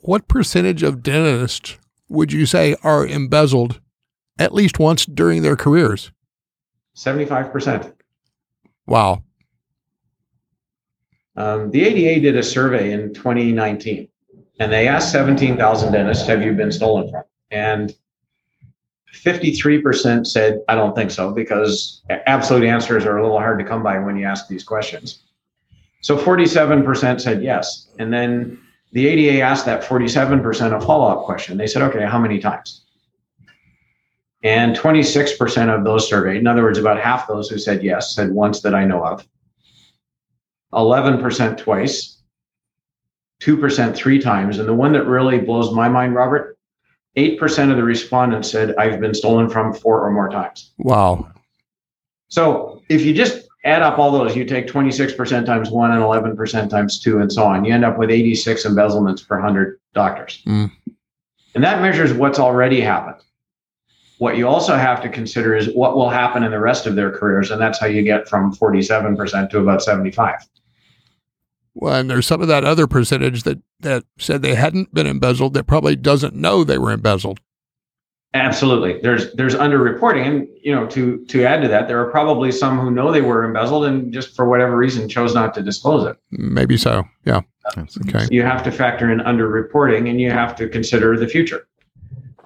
what 0.00 0.28
percentage 0.28 0.82
of 0.82 1.02
dentists 1.02 1.78
would 2.08 2.32
you 2.32 2.46
say 2.46 2.76
are 2.82 3.06
embezzled 3.06 3.80
at 4.38 4.54
least 4.54 4.78
once 4.78 5.04
during 5.04 5.42
their 5.42 5.56
careers? 5.56 6.12
Seventy-five 6.94 7.52
percent. 7.52 7.92
Wow. 8.86 9.22
Um, 11.38 11.70
the 11.70 11.84
ADA 11.84 12.20
did 12.20 12.36
a 12.36 12.42
survey 12.42 12.90
in 12.90 13.14
2019, 13.14 14.08
and 14.58 14.72
they 14.72 14.88
asked 14.88 15.12
17,000 15.12 15.92
dentists, 15.92 16.26
"Have 16.26 16.42
you 16.42 16.52
been 16.52 16.72
stolen 16.72 17.08
from?" 17.10 17.22
And 17.52 17.94
53% 19.14 20.26
said, 20.26 20.60
I 20.68 20.74
don't 20.74 20.94
think 20.94 21.10
so, 21.12 21.30
because 21.32 22.02
absolute 22.26 22.64
answers 22.64 23.04
are 23.04 23.18
a 23.18 23.22
little 23.22 23.38
hard 23.38 23.58
to 23.60 23.64
come 23.64 23.82
by 23.82 23.98
when 23.98 24.16
you 24.16 24.26
ask 24.26 24.48
these 24.48 24.64
questions. 24.64 25.20
So 26.00 26.16
47% 26.16 27.20
said 27.20 27.42
yes. 27.42 27.88
And 27.98 28.12
then 28.12 28.58
the 28.92 29.06
ADA 29.06 29.40
asked 29.40 29.64
that 29.66 29.82
47% 29.82 30.76
a 30.76 30.80
follow 30.80 31.06
up 31.06 31.24
question. 31.24 31.56
They 31.56 31.66
said, 31.66 31.82
okay, 31.82 32.04
how 32.04 32.18
many 32.18 32.38
times? 32.38 32.84
And 34.42 34.76
26% 34.76 35.74
of 35.74 35.84
those 35.84 36.08
surveyed, 36.08 36.36
in 36.36 36.46
other 36.46 36.62
words, 36.62 36.78
about 36.78 37.00
half 37.00 37.26
those 37.26 37.48
who 37.48 37.58
said 37.58 37.82
yes, 37.82 38.14
said 38.14 38.30
once 38.30 38.60
that 38.62 38.74
I 38.74 38.84
know 38.84 39.04
of, 39.04 39.26
11% 40.72 41.58
twice, 41.58 42.20
2% 43.40 43.94
three 43.94 44.18
times. 44.18 44.58
And 44.58 44.68
the 44.68 44.74
one 44.74 44.92
that 44.92 45.04
really 45.04 45.38
blows 45.38 45.72
my 45.72 45.88
mind, 45.88 46.14
Robert, 46.14 46.58
8% 47.16 47.70
of 47.70 47.76
the 47.76 47.82
respondents 47.82 48.50
said, 48.50 48.74
I've 48.76 49.00
been 49.00 49.14
stolen 49.14 49.48
from 49.48 49.72
four 49.72 50.04
or 50.04 50.10
more 50.10 50.28
times. 50.28 50.72
Wow. 50.78 51.30
So 52.28 52.82
if 52.88 53.02
you 53.02 53.14
just 53.14 53.48
add 53.64 53.82
up 53.82 53.98
all 53.98 54.10
those, 54.10 54.36
you 54.36 54.44
take 54.44 54.66
26% 54.66 55.46
times 55.46 55.70
one 55.70 55.90
and 55.90 56.02
11% 56.02 56.70
times 56.70 57.00
two 57.00 57.18
and 57.18 57.32
so 57.32 57.44
on, 57.44 57.64
you 57.64 57.72
end 57.72 57.84
up 57.84 57.98
with 57.98 58.10
86 58.10 58.64
embezzlements 58.64 59.22
per 59.22 59.36
100 59.36 59.80
doctors. 59.94 60.42
Mm. 60.46 60.70
And 61.54 61.64
that 61.64 61.82
measures 61.82 62.12
what's 62.12 62.38
already 62.38 62.80
happened. 62.80 63.22
What 64.18 64.36
you 64.36 64.48
also 64.48 64.76
have 64.76 65.00
to 65.02 65.08
consider 65.08 65.56
is 65.56 65.72
what 65.74 65.96
will 65.96 66.10
happen 66.10 66.42
in 66.42 66.50
the 66.50 66.60
rest 66.60 66.86
of 66.86 66.96
their 66.96 67.10
careers. 67.10 67.50
And 67.50 67.60
that's 67.60 67.78
how 67.78 67.86
you 67.86 68.02
get 68.02 68.28
from 68.28 68.54
47% 68.54 69.50
to 69.50 69.58
about 69.58 69.82
75. 69.82 70.34
Well, 71.80 71.94
and 71.94 72.10
there's 72.10 72.26
some 72.26 72.42
of 72.42 72.48
that 72.48 72.64
other 72.64 72.88
percentage 72.88 73.44
that 73.44 73.62
that 73.80 74.02
said 74.18 74.42
they 74.42 74.56
hadn't 74.56 74.92
been 74.92 75.06
embezzled 75.06 75.54
that 75.54 75.68
probably 75.68 75.94
doesn't 75.94 76.34
know 76.34 76.64
they 76.64 76.76
were 76.76 76.90
embezzled. 76.90 77.38
Absolutely. 78.34 79.00
There's 79.00 79.32
there's 79.34 79.54
underreporting, 79.54 80.26
and 80.26 80.48
you 80.60 80.74
know, 80.74 80.86
to 80.88 81.24
to 81.26 81.44
add 81.44 81.62
to 81.62 81.68
that, 81.68 81.86
there 81.86 82.00
are 82.00 82.10
probably 82.10 82.50
some 82.50 82.80
who 82.80 82.90
know 82.90 83.12
they 83.12 83.20
were 83.20 83.44
embezzled 83.44 83.84
and 83.84 84.12
just 84.12 84.34
for 84.34 84.48
whatever 84.48 84.76
reason 84.76 85.08
chose 85.08 85.36
not 85.36 85.54
to 85.54 85.62
disclose 85.62 86.04
it. 86.04 86.16
Maybe 86.32 86.76
so. 86.76 87.04
Yeah. 87.24 87.42
okay. 87.78 88.26
You 88.28 88.42
have 88.42 88.64
to 88.64 88.72
factor 88.72 89.12
in 89.12 89.20
underreporting, 89.20 90.10
and 90.10 90.20
you 90.20 90.32
have 90.32 90.56
to 90.56 90.68
consider 90.68 91.16
the 91.16 91.28
future, 91.28 91.68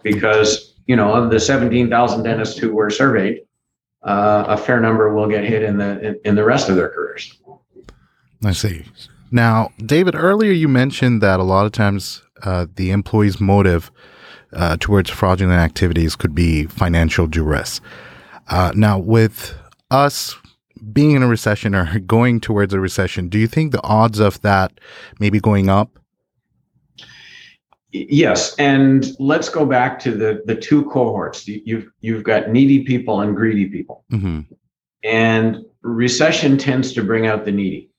because 0.03 0.75
you 0.87 0.95
know 0.95 1.15
of 1.15 1.31
the 1.31 1.41
17,000 1.41 2.23
dentists 2.23 2.59
who 2.59 2.75
were 2.75 2.91
surveyed, 2.91 3.41
uh, 4.03 4.45
a 4.47 4.59
fair 4.59 4.79
number 4.79 5.15
will 5.15 5.29
get 5.29 5.43
hit 5.43 5.63
in 5.63 5.79
the 5.79 6.01
in, 6.07 6.21
in 6.27 6.35
the 6.35 6.45
rest 6.45 6.69
of 6.69 6.77
their 6.77 6.91
careers. 6.91 7.39
I 8.45 8.53
see. 8.53 8.85
Now, 9.33 9.71
David, 9.79 10.15
earlier 10.15 10.53
you 10.53 10.69
mentioned 10.69 11.23
that 11.23 11.41
a 11.41 11.43
lot 11.43 11.65
of 11.65 11.73
times 11.73 12.23
uh, 12.43 12.67
the 12.77 12.91
employee's 12.91 13.41
motive 13.41 13.91
uh, 14.53 14.77
towards 14.79 15.09
fraudulent 15.09 15.59
activities 15.59 16.15
could 16.15 16.35
be 16.35 16.67
financial 16.67 17.27
duress. 17.27 17.81
Uh, 18.49 18.73
now, 18.77 18.99
with 18.99 19.55
us 19.91 20.37
being 20.93 21.13
in 21.13 21.23
a 21.23 21.29
recession 21.29 21.75
or 21.75 21.99
going 22.07 22.41
towards 22.41 22.75
a 22.75 22.81
recession, 22.81 23.31
do 23.31 23.39
you 23.39 23.47
think 23.47 23.73
the 23.73 23.83
odds 23.83 24.19
of 24.21 24.39
that 24.43 24.73
maybe 25.19 25.41
going 25.41 25.71
up? 25.71 25.99
Yes, 27.91 28.55
and 28.57 29.07
let's 29.19 29.51
go 29.51 29.67
back 29.67 29.99
to 30.01 30.13
the 30.13 30.43
the 30.47 30.55
two 30.55 30.85
cohorts. 30.87 31.47
You've 31.47 31.91
you've 32.01 32.25
got 32.25 32.49
needy 32.49 32.85
people 32.85 33.21
and 33.21 33.37
greedy 33.37 33.67
people, 33.67 34.03
mm-hmm. 34.11 34.41
and 35.05 35.59
recession 35.83 36.57
tends 36.57 36.95
to 36.95 37.05
bring 37.05 37.27
out 37.27 37.45
the 37.45 37.53
needy 37.53 37.92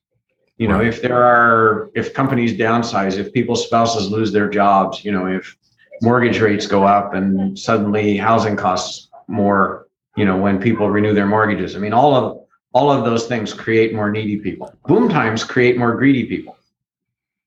you 0.58 0.68
know, 0.68 0.78
right. 0.78 0.88
if 0.88 1.02
there 1.02 1.24
are, 1.24 1.90
if 1.96 2.14
companies 2.14 2.54
downsize, 2.54 3.18
if 3.18 3.34
people's 3.34 3.66
spouses 3.66 4.10
lose 4.10 4.32
their 4.32 4.50
jobs, 4.50 5.04
you 5.04 5.12
know, 5.12 5.26
if 5.26 5.56
mortgage 6.02 6.40
rates 6.40 6.68
go 6.68 6.84
up 6.84 7.14
and 7.14 7.58
suddenly 7.58 8.18
housing 8.18 8.56
costs 8.56 9.10
more, 9.28 9.88
you 10.16 10.26
know, 10.26 10.38
when 10.38 10.60
people 10.60 10.90
renew 10.90 11.14
their 11.14 11.26
mortgages. 11.26 11.76
I 11.76 11.80
mean, 11.80 11.94
all 11.94 12.16
of 12.16 12.40
all 12.74 12.92
of 12.92 13.06
those 13.06 13.28
things 13.28 13.54
create 13.54 13.94
more 13.94 14.12
needy 14.12 14.38
people. 14.38 14.74
Boom 14.88 15.08
times 15.08 15.44
create 15.44 15.78
more 15.78 15.96
greedy 15.96 16.26
people. 16.26 16.58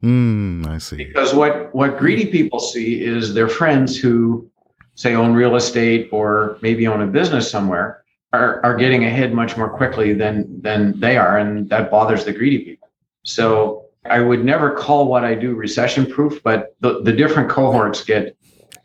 Mm, 0.02 0.66
I 0.66 0.78
see. 0.78 0.96
Because 0.96 1.34
what 1.34 1.74
what 1.74 1.98
greedy 1.98 2.26
people 2.26 2.60
see 2.60 3.02
is 3.02 3.34
their 3.34 3.48
friends 3.48 3.96
who 3.96 4.50
say 4.94 5.14
own 5.14 5.34
real 5.34 5.56
estate 5.56 6.08
or 6.12 6.58
maybe 6.62 6.86
own 6.86 7.02
a 7.02 7.06
business 7.06 7.50
somewhere 7.50 8.02
are, 8.32 8.64
are 8.64 8.76
getting 8.76 9.04
ahead 9.04 9.32
much 9.32 9.56
more 9.56 9.68
quickly 9.68 10.12
than 10.12 10.60
than 10.60 10.98
they 10.98 11.16
are, 11.16 11.38
and 11.38 11.68
that 11.70 11.90
bothers 11.90 12.24
the 12.24 12.32
greedy 12.32 12.58
people. 12.64 12.85
So 13.26 13.86
I 14.04 14.20
would 14.20 14.44
never 14.44 14.70
call 14.70 15.08
what 15.08 15.24
I 15.24 15.34
do 15.34 15.54
recession 15.54 16.06
proof, 16.06 16.40
but 16.42 16.76
the, 16.80 17.02
the 17.02 17.12
different 17.12 17.50
cohorts 17.50 18.04
get 18.04 18.36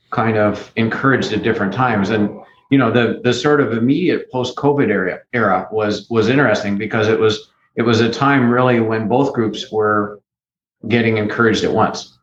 kind 0.09 0.37
of 0.37 0.71
encouraged 0.75 1.31
at 1.31 1.43
different 1.43 1.73
times. 1.73 2.09
And 2.09 2.29
you 2.71 2.77
know, 2.77 2.91
the 2.91 3.21
the 3.23 3.33
sort 3.33 3.61
of 3.61 3.71
immediate 3.73 4.31
post 4.31 4.55
COVID 4.55 4.89
era 4.89 5.19
era 5.31 5.67
was 5.71 6.09
was 6.09 6.27
interesting 6.27 6.77
because 6.77 7.07
it 7.07 7.19
was 7.19 7.51
it 7.75 7.83
was 7.83 8.01
a 8.01 8.09
time 8.11 8.49
really 8.49 8.79
when 8.79 9.07
both 9.07 9.33
groups 9.33 9.71
were 9.71 10.19
getting 10.87 11.17
encouraged 11.17 11.63
at 11.63 11.73
once. 11.73 12.17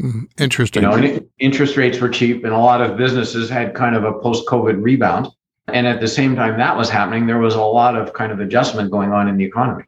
Mm, 0.00 0.24
interesting. 0.40 0.82
You 0.82 0.88
know, 0.88 1.20
interest 1.38 1.76
rates 1.76 2.00
were 2.00 2.08
cheap, 2.08 2.44
and 2.44 2.52
a 2.52 2.58
lot 2.58 2.80
of 2.80 2.96
businesses 2.96 3.48
had 3.48 3.74
kind 3.74 3.94
of 3.94 4.04
a 4.04 4.14
post 4.14 4.46
COVID 4.48 4.82
rebound. 4.82 5.28
And 5.68 5.86
at 5.86 6.00
the 6.00 6.08
same 6.08 6.34
time 6.34 6.58
that 6.58 6.76
was 6.76 6.90
happening, 6.90 7.26
there 7.28 7.38
was 7.38 7.54
a 7.54 7.62
lot 7.62 7.94
of 7.94 8.12
kind 8.12 8.32
of 8.32 8.40
adjustment 8.40 8.90
going 8.90 9.12
on 9.12 9.28
in 9.28 9.36
the 9.36 9.44
economy. 9.44 9.84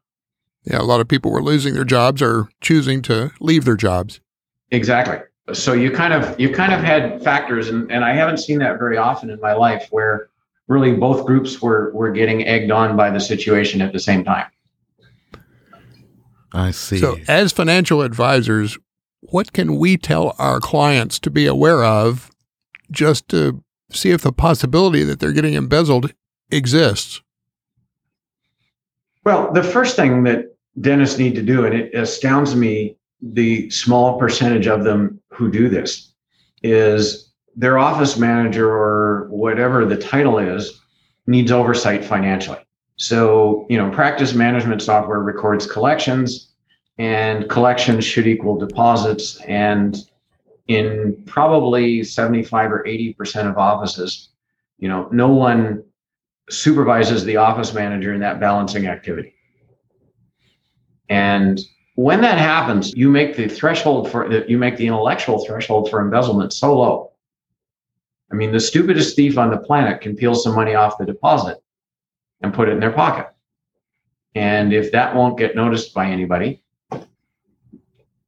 Yeah, 0.65 0.81
a 0.81 0.83
lot 0.83 1.01
of 1.01 1.09
people 1.09 1.31
were 1.31 1.43
losing 1.43 1.75
their 1.75 1.85
jobs 1.85 2.23
or 2.23 2.49
choosing 2.61 3.03
to 3.03 3.33
leave 3.41 3.65
their 3.65 3.77
jobs. 3.77 4.21
Exactly. 4.71 5.19
So 5.53 5.75
you 5.75 5.91
kind 5.91 6.15
of 6.15 6.39
you 6.41 6.53
kind 6.53 6.73
of 6.73 6.81
had 6.81 7.23
factors, 7.23 7.69
and, 7.69 7.91
and 7.93 8.03
I 8.05 8.15
haven't 8.15 8.39
seen 8.39 8.59
that 8.61 8.79
very 8.79 8.97
often 8.97 9.29
in 9.29 9.39
my 9.41 9.53
life 9.53 9.89
where 9.91 10.31
really 10.69 10.95
both 10.95 11.27
groups 11.27 11.61
were 11.61 11.93
were 11.93 12.11
getting 12.11 12.47
egged 12.47 12.71
on 12.71 12.97
by 12.97 13.11
the 13.11 13.21
situation 13.21 13.83
at 13.83 13.93
the 13.93 13.99
same 13.99 14.25
time. 14.25 14.47
I 16.55 16.71
see. 16.71 16.99
So, 16.99 17.19
as 17.29 17.53
financial 17.53 18.01
advisors, 18.01 18.79
what 19.21 19.53
can 19.53 19.77
we 19.77 19.99
tell 19.99 20.35
our 20.39 20.61
clients 20.61 21.19
to 21.21 21.31
be 21.31 21.47
aware 21.47 21.85
of 21.85 22.31
just 22.91 23.29
to 23.29 23.63
see 23.91 24.11
if 24.11 24.23
the 24.23 24.33
possibility 24.33 25.03
that 25.03 25.21
they're 25.21 25.33
getting 25.33 25.55
embezzled 25.55 26.15
exists? 26.51 27.21
Well, 29.25 29.53
the 29.53 29.63
first 29.63 29.97
thing 29.97 30.23
that 30.25 30.54
dentists 30.81 31.19
need 31.19 31.35
to 31.35 31.43
do, 31.43 31.65
and 31.65 31.75
it 31.75 31.95
astounds 31.95 32.55
me 32.55 32.97
the 33.23 33.71
small 33.71 34.19
percentage 34.19 34.67
of 34.67 34.85
them 34.85 35.21
who 35.31 35.51
do 35.51 35.69
this, 35.69 36.13
is 36.63 37.33
their 37.57 37.79
office 37.79 38.17
manager 38.19 38.71
or 38.71 39.29
whatever 39.31 39.85
the 39.85 39.97
title 39.97 40.39
is 40.39 40.81
needs 41.27 41.53
oversight 41.53 42.05
financially. 42.05 42.59
So, 42.97 43.67
you 43.69 43.79
know, 43.79 43.91
practice 43.91 44.35
management 44.35 44.83
software 44.83 45.21
records 45.21 45.67
collections, 45.67 46.53
and 46.99 47.49
collections 47.49 48.05
should 48.05 48.27
equal 48.27 48.57
deposits. 48.57 49.41
And 49.43 49.97
in 50.69 51.23
probably 51.27 52.05
75 52.05 52.73
or 52.73 52.85
80% 52.85 53.51
of 53.51 53.59
offices, 53.59 54.31
you 54.79 54.89
know, 54.89 55.09
no 55.11 55.29
one 55.29 55.83
supervises 56.51 57.25
the 57.25 57.37
office 57.37 57.75
manager 57.75 58.13
in 58.15 58.21
that 58.21 58.39
balancing 58.39 58.87
activity. 58.87 59.34
And 61.09 61.61
when 61.97 62.21
that 62.23 62.39
happens, 62.39 62.93
you 62.95 63.11
make 63.11 63.37
the 63.37 63.49
threshold 63.49 64.11
for 64.11 64.29
that 64.29 64.49
you 64.49 64.59
make 64.59 64.77
the 64.77 64.87
intellectual 64.87 65.45
threshold 65.45 65.91
for 65.91 66.01
embezzlement 66.01 66.53
so 66.53 66.79
low. 66.79 67.13
I 68.33 68.35
mean, 68.35 68.53
the 68.53 68.61
stupidest 68.61 69.15
thief 69.15 69.39
on 69.39 69.51
the 69.51 69.59
planet 69.59 70.01
can 70.01 70.17
peel 70.17 70.35
some 70.35 70.55
money 70.55 70.75
off 70.75 70.99
the 70.99 71.07
deposit 71.07 71.63
and 72.43 72.53
put 72.53 72.69
it 72.69 72.73
in 72.73 72.81
their 72.81 72.93
pocket. 72.93 73.29
And 74.35 74.73
if 74.73 74.91
that 74.93 75.15
won't 75.15 75.39
get 75.39 75.55
noticed 75.55 75.95
by 75.95 76.07
anybody, 76.07 76.63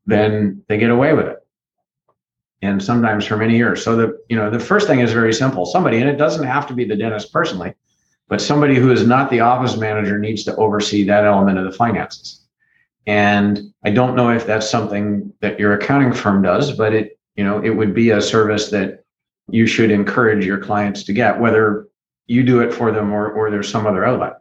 then 0.07 0.63
they 0.69 0.79
get 0.79 0.91
away 0.91 1.13
with 1.13 1.27
it. 1.27 1.39
And 2.63 2.83
sometimes 2.83 3.25
for 3.25 3.37
many 3.37 3.57
years. 3.57 3.83
So 3.83 3.97
the 3.97 4.19
you 4.29 4.37
know 4.37 4.49
the 4.49 4.61
first 4.61 4.87
thing 4.87 5.01
is 5.01 5.13
very 5.13 5.33
simple. 5.33 5.67
Somebody, 5.67 5.99
and 5.99 6.09
it 6.09 6.17
doesn't 6.17 6.47
have 6.47 6.67
to 6.69 6.75
be 6.75 6.85
the 6.85 6.97
dentist 6.97 7.33
personally, 7.33 7.75
but 8.29 8.41
somebody 8.41 8.77
who 8.77 8.93
is 8.93 9.07
not 9.07 9.31
the 9.31 9.41
office 9.41 9.77
manager 9.77 10.19
needs 10.19 10.45
to 10.45 10.57
oversee 10.57 11.05
that 11.05 11.25
element 11.25 11.59
of 11.59 11.65
the 11.65 11.73
finances. 11.73 12.46
And 13.07 13.61
I 13.85 13.91
don't 13.91 14.17
know 14.17 14.31
if 14.31 14.47
that's 14.47 14.69
something 14.69 15.33
that 15.41 15.61
your 15.61 15.73
accounting 15.75 16.13
firm 16.13 16.43
does, 16.43 16.73
but 16.73 16.93
it, 16.93 17.19
you 17.37 17.45
know, 17.45 17.63
it 17.63 17.71
would 17.71 17.95
be 17.95 18.11
a 18.11 18.21
service 18.21 18.71
that 18.71 19.05
you 19.49 19.67
should 19.67 19.91
encourage 19.91 20.45
your 20.45 20.59
clients 20.59 21.05
to 21.05 21.13
get, 21.13 21.39
whether 21.39 21.87
you 22.27 22.43
do 22.43 22.61
it 22.61 22.73
for 22.73 22.91
them 22.91 23.13
or, 23.13 23.31
or 23.31 23.51
there's 23.51 23.69
some 23.69 23.87
other 23.87 24.05
outlet. 24.05 24.39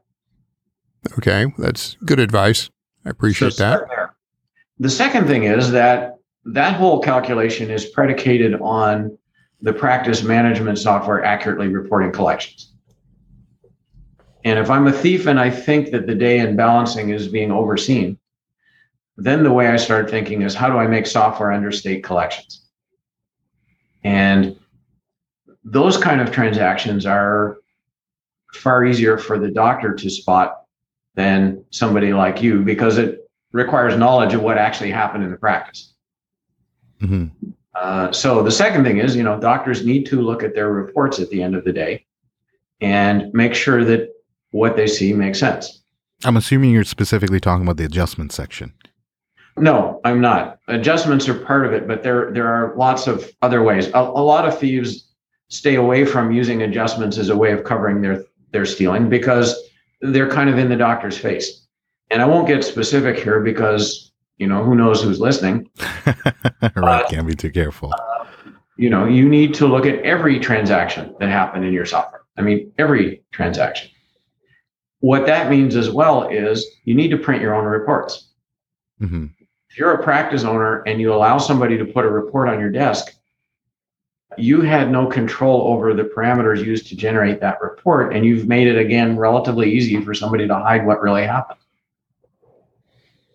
Okay, 1.20 1.46
that's 1.60 1.98
good 2.06 2.20
advice. 2.20 2.72
I 3.06 3.12
appreciate 3.12 3.54
so 3.54 3.64
that. 3.64 3.88
There. 3.88 4.16
The 4.80 4.90
second 4.90 5.28
thing 5.28 5.44
is 5.44 5.72
that 5.72 6.18
that 6.46 6.76
whole 6.76 7.00
calculation 7.02 7.70
is 7.70 7.86
predicated 7.86 8.60
on 8.62 9.16
the 9.62 9.74
practice 9.74 10.24
management 10.24 10.80
software 10.80 11.24
accurately 11.24 11.68
reporting 11.68 12.12
collections. 12.12 12.74
And 14.44 14.60
if 14.60 14.70
I'm 14.70 14.88
a 14.88 14.92
thief 14.92 15.28
and 15.28 15.40
I 15.40 15.50
think 15.50 15.92
that 15.92 16.08
the 16.08 16.16
day 16.16 16.40
in 16.40 16.56
balancing 16.56 17.10
is 17.10 17.28
being 17.28 17.52
overseen, 17.52 18.20
then 19.18 19.44
the 19.44 19.52
way 19.52 19.68
I 19.68 19.78
start 19.78 20.10
thinking 20.10 20.42
is 20.42 20.54
how 20.54 20.70
do 20.70 20.78
I 20.78 20.88
make 20.88 21.08
software 21.08 21.52
understate 21.52 22.04
collections? 22.04 22.66
And 24.04 24.58
those 25.64 25.98
kind 25.98 26.22
of 26.22 26.32
transactions 26.32 27.06
are 27.06 27.58
far 28.54 28.86
easier 28.86 29.18
for 29.18 29.40
the 29.40 29.50
doctor 29.50 29.94
to 29.94 30.10
spot 30.10 30.64
than 31.16 31.64
somebody 31.72 32.14
like 32.14 32.42
you 32.42 32.62
because 32.62 32.98
it 32.98 33.30
requires 33.52 33.98
knowledge 33.98 34.34
of 34.34 34.42
what 34.42 34.58
actually 34.58 34.92
happened 34.92 35.24
in 35.24 35.32
the 35.32 35.38
practice. 35.38 35.94
Mm-hmm. 37.02 37.28
Uh, 37.74 38.12
so 38.12 38.44
the 38.44 38.52
second 38.52 38.84
thing 38.84 38.98
is, 38.98 39.16
you 39.16 39.24
know, 39.24 39.40
doctors 39.40 39.86
need 39.86 40.06
to 40.06 40.22
look 40.22 40.44
at 40.44 40.54
their 40.54 40.72
reports 40.72 41.20
at 41.20 41.30
the 41.30 41.42
end 41.42 41.56
of 41.56 41.64
the 41.64 41.74
day 41.74 42.06
and 42.82 43.34
make 43.34 43.54
sure 43.54 43.84
that 43.84 44.10
what 44.52 44.76
they 44.76 44.88
see 44.88 45.14
makes 45.14 45.40
sense. 45.40 45.84
I'm 46.24 46.38
assuming 46.38 46.72
you're 46.72 46.84
specifically 46.84 47.40
talking 47.40 47.64
about 47.64 47.78
the 47.78 47.86
adjustment 47.86 48.32
section. 48.32 48.74
No, 49.58 50.02
I'm 50.04 50.20
not. 50.20 50.60
Adjustments 50.68 51.30
are 51.30 51.34
part 51.34 51.66
of 51.66 51.74
it, 51.74 51.88
but 51.88 52.04
there 52.04 52.32
there 52.32 52.48
are 52.48 52.76
lots 52.76 53.08
of 53.08 53.32
other 53.42 53.64
ways. 53.64 53.88
A, 53.88 54.00
a, 54.00 54.24
lot 54.24 54.46
of 54.46 54.58
thieves 54.58 55.08
stay 55.48 55.76
away 55.76 56.04
from 56.04 56.32
using 56.32 56.62
adjustments 56.62 57.18
as 57.18 57.30
a 57.30 57.38
way 57.38 57.54
of 57.54 57.64
covering 57.64 58.02
their 58.02 58.26
their 58.52 58.66
stealing 58.66 59.08
because 59.08 59.56
they're 60.02 60.30
kind 60.30 60.50
of 60.50 60.58
in 60.58 60.68
the 60.68 60.76
doctor's 60.76 61.18
face. 61.18 61.66
And 62.12 62.22
I 62.22 62.26
won't 62.26 62.48
get 62.48 62.64
specific 62.64 63.18
here 63.18 63.40
because 63.40 64.12
you 64.38 64.48
know 64.48 64.62
who 64.62 64.76
knows 64.76 65.02
who's 65.02 65.22
listening. 65.22 65.70
right, 66.76 67.08
can't 67.08 67.26
be 67.26 67.36
too 67.36 67.52
careful. 67.52 67.94
Uh, 67.94 68.26
you 68.78 68.90
know, 68.90 69.06
you 69.06 69.28
need 69.30 69.54
to 69.54 69.68
look 69.68 69.86
at 69.86 70.00
every 70.00 70.38
transaction 70.38 71.16
that 71.20 71.30
happened 71.30 71.64
in 71.64 71.72
your 71.72 71.86
software. 71.86 72.24
I 72.38 72.42
mean, 72.42 72.74
every 72.78 73.24
transaction. 73.32 73.90
What 75.00 75.26
that 75.28 75.50
means 75.50 75.78
as 75.78 75.90
well 75.90 76.28
is 76.28 76.66
you 76.84 76.94
need 76.94 77.10
to 77.12 77.18
print 77.18 77.42
your 77.42 77.56
own 77.56 77.64
reports. 77.64 78.34
Mm-hmm 79.02 79.28
if 79.76 79.80
you're 79.80 79.92
a 79.92 80.02
practice 80.02 80.46
owner 80.46 80.84
and 80.84 81.02
you 81.02 81.14
allow 81.14 81.38
somebody 81.38 81.78
to 81.78 81.84
put 81.84 82.06
a 82.06 82.10
report 82.10 82.48
on 82.48 82.62
your 82.62 82.70
desk, 82.70 83.14
you 84.38 84.62
had 84.62 84.90
no 84.90 85.06
control 85.06 85.68
over 85.68 85.94
the 85.94 86.04
parameters 86.04 86.64
used 86.64 86.88
to 86.88 86.96
generate 86.96 87.42
that 87.42 87.62
report. 87.62 88.16
And 88.16 88.26
you've 88.26 88.48
made 88.48 88.70
it 88.70 88.78
again 88.78 89.18
relatively 89.18 89.70
easy 89.70 90.02
for 90.02 90.14
somebody 90.14 90.48
to 90.48 90.56
hide 90.56 90.86
what 90.86 91.02
really 91.02 91.24
happened. 91.24 91.60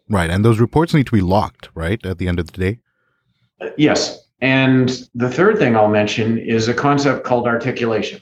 Right. 0.08 0.30
And 0.30 0.42
those 0.42 0.60
reports 0.60 0.94
need 0.94 1.08
to 1.08 1.12
be 1.12 1.20
locked, 1.20 1.68
right? 1.74 2.02
At 2.06 2.16
the 2.16 2.26
end 2.26 2.40
of 2.40 2.52
the 2.52 2.58
day? 2.58 2.78
yes. 3.76 4.26
And 4.40 5.06
the 5.14 5.28
third 5.28 5.58
thing 5.58 5.76
I'll 5.76 5.88
mention 5.88 6.38
is 6.38 6.68
a 6.68 6.74
concept 6.74 7.22
called 7.22 7.46
articulation. 7.46 8.18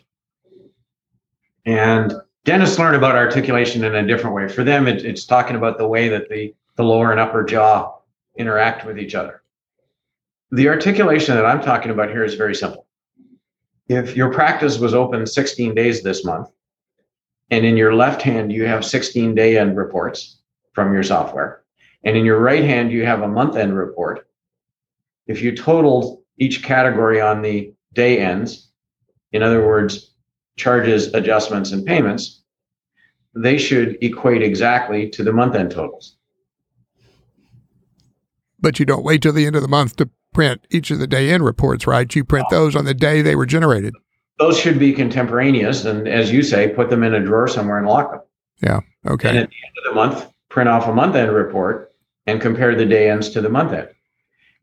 And 1.64 2.14
dentists 2.44 2.80
learn 2.80 2.96
about 2.96 3.14
articulation 3.14 3.84
in 3.84 3.94
a 3.94 4.04
different 4.04 4.34
way. 4.34 4.48
For 4.48 4.64
them, 4.64 4.88
it, 4.88 5.04
it's 5.04 5.24
talking 5.24 5.54
about 5.54 5.78
the 5.78 5.86
way 5.86 6.08
that 6.08 6.28
the, 6.28 6.52
the 6.74 6.82
lower 6.82 7.12
and 7.12 7.20
upper 7.20 7.44
jaw 7.44 7.94
interact 8.38 8.86
with 8.86 8.98
each 8.98 9.14
other. 9.14 9.42
The 10.50 10.68
articulation 10.68 11.34
that 11.34 11.44
I'm 11.44 11.60
talking 11.60 11.90
about 11.90 12.08
here 12.08 12.24
is 12.24 12.34
very 12.34 12.54
simple. 12.54 12.86
If 13.88 14.16
your 14.16 14.32
practice 14.32 14.78
was 14.78 14.94
open 14.94 15.26
16 15.26 15.74
days 15.74 16.02
this 16.02 16.24
month, 16.24 16.48
and 17.50 17.66
in 17.66 17.76
your 17.76 17.94
left 17.94 18.22
hand 18.22 18.52
you 18.52 18.66
have 18.66 18.84
16 18.84 19.34
day 19.34 19.58
end 19.58 19.76
reports 19.76 20.40
from 20.72 20.92
your 20.92 21.02
software, 21.02 21.64
and 22.04 22.16
in 22.16 22.24
your 22.24 22.38
right 22.38 22.64
hand 22.64 22.92
you 22.92 23.04
have 23.04 23.22
a 23.22 23.28
month 23.28 23.56
end 23.56 23.76
report, 23.76 24.28
if 25.26 25.42
you 25.42 25.54
totaled 25.54 26.22
each 26.38 26.62
category 26.62 27.20
on 27.20 27.42
the 27.42 27.74
day 27.92 28.18
ends, 28.20 28.70
in 29.32 29.42
other 29.42 29.66
words, 29.66 30.14
charges, 30.56 31.12
adjustments, 31.14 31.72
and 31.72 31.84
payments, 31.84 32.42
they 33.34 33.58
should 33.58 33.98
equate 34.02 34.42
exactly 34.42 35.08
to 35.10 35.22
the 35.22 35.32
month 35.32 35.54
end 35.54 35.70
totals 35.70 36.17
but 38.60 38.78
you 38.78 38.86
don't 38.86 39.04
wait 39.04 39.22
till 39.22 39.32
the 39.32 39.46
end 39.46 39.56
of 39.56 39.62
the 39.62 39.68
month 39.68 39.96
to 39.96 40.10
print 40.32 40.66
each 40.70 40.90
of 40.90 40.98
the 40.98 41.06
day 41.06 41.30
in 41.30 41.42
reports, 41.42 41.86
right? 41.86 42.14
You 42.14 42.24
print 42.24 42.46
those 42.50 42.76
on 42.76 42.84
the 42.84 42.94
day 42.94 43.22
they 43.22 43.36
were 43.36 43.46
generated. 43.46 43.94
Those 44.38 44.58
should 44.58 44.78
be 44.78 44.92
contemporaneous, 44.92 45.84
and 45.84 46.06
as 46.06 46.30
you 46.30 46.42
say, 46.42 46.68
put 46.68 46.90
them 46.90 47.02
in 47.02 47.14
a 47.14 47.20
drawer 47.20 47.48
somewhere 47.48 47.78
and 47.78 47.86
lock 47.86 48.12
them. 48.12 48.20
Yeah. 48.62 48.80
Okay. 49.06 49.30
And 49.30 49.38
at 49.38 49.50
the 49.50 49.56
end 49.66 49.76
of 49.78 49.84
the 49.84 49.94
month, 49.94 50.32
print 50.48 50.68
off 50.68 50.86
a 50.86 50.94
month 50.94 51.16
end 51.16 51.32
report 51.32 51.92
and 52.26 52.40
compare 52.40 52.74
the 52.74 52.86
day 52.86 53.10
ends 53.10 53.30
to 53.30 53.40
the 53.40 53.48
month 53.48 53.72
end. 53.72 53.88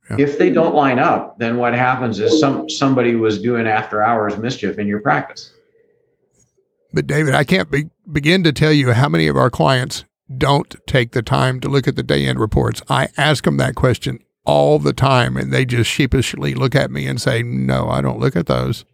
Yeah. 0.10 0.18
If 0.20 0.38
they 0.38 0.52
don't 0.52 0.76
line 0.76 1.00
up, 1.00 1.40
then 1.40 1.58
what 1.58 1.74
happens 1.74 2.20
is 2.20 2.40
some 2.40 2.70
somebody 2.70 3.16
was 3.16 3.42
doing 3.42 3.68
after 3.68 4.04
hours 4.04 4.38
mischief 4.38 4.78
in 4.78 4.88
your 4.88 5.00
practice. 5.02 5.52
But 6.94 7.08
David, 7.08 7.34
I 7.34 7.44
can't 7.44 7.70
be, 7.70 7.90
begin 8.10 8.44
to 8.44 8.54
tell 8.54 8.72
you 8.72 8.94
how 8.94 9.10
many 9.10 9.28
of 9.28 9.36
our 9.36 9.50
clients 9.50 10.06
don't 10.36 10.76
take 10.88 11.12
the 11.12 11.22
time 11.22 11.60
to 11.60 11.70
look 11.70 11.88
at 11.88 11.96
the 11.96 12.04
day 12.04 12.26
end 12.26 12.40
reports. 12.40 12.82
I 12.90 13.10
ask 13.18 13.44
them 13.44 13.58
that 13.58 13.76
question 13.76 14.20
all 14.46 14.80
the 14.80 14.94
time, 14.94 15.38
and 15.38 15.52
they 15.52 15.66
just 15.66 15.90
sheepishly 15.90 16.54
look 16.54 16.76
at 16.76 16.92
me 16.92 17.08
and 17.08 17.22
say, 17.22 17.44
"No, 17.44 17.90
I 17.90 18.02
don't 18.02 18.20
look 18.20 18.36
at 18.36 18.48
those." 18.48 18.86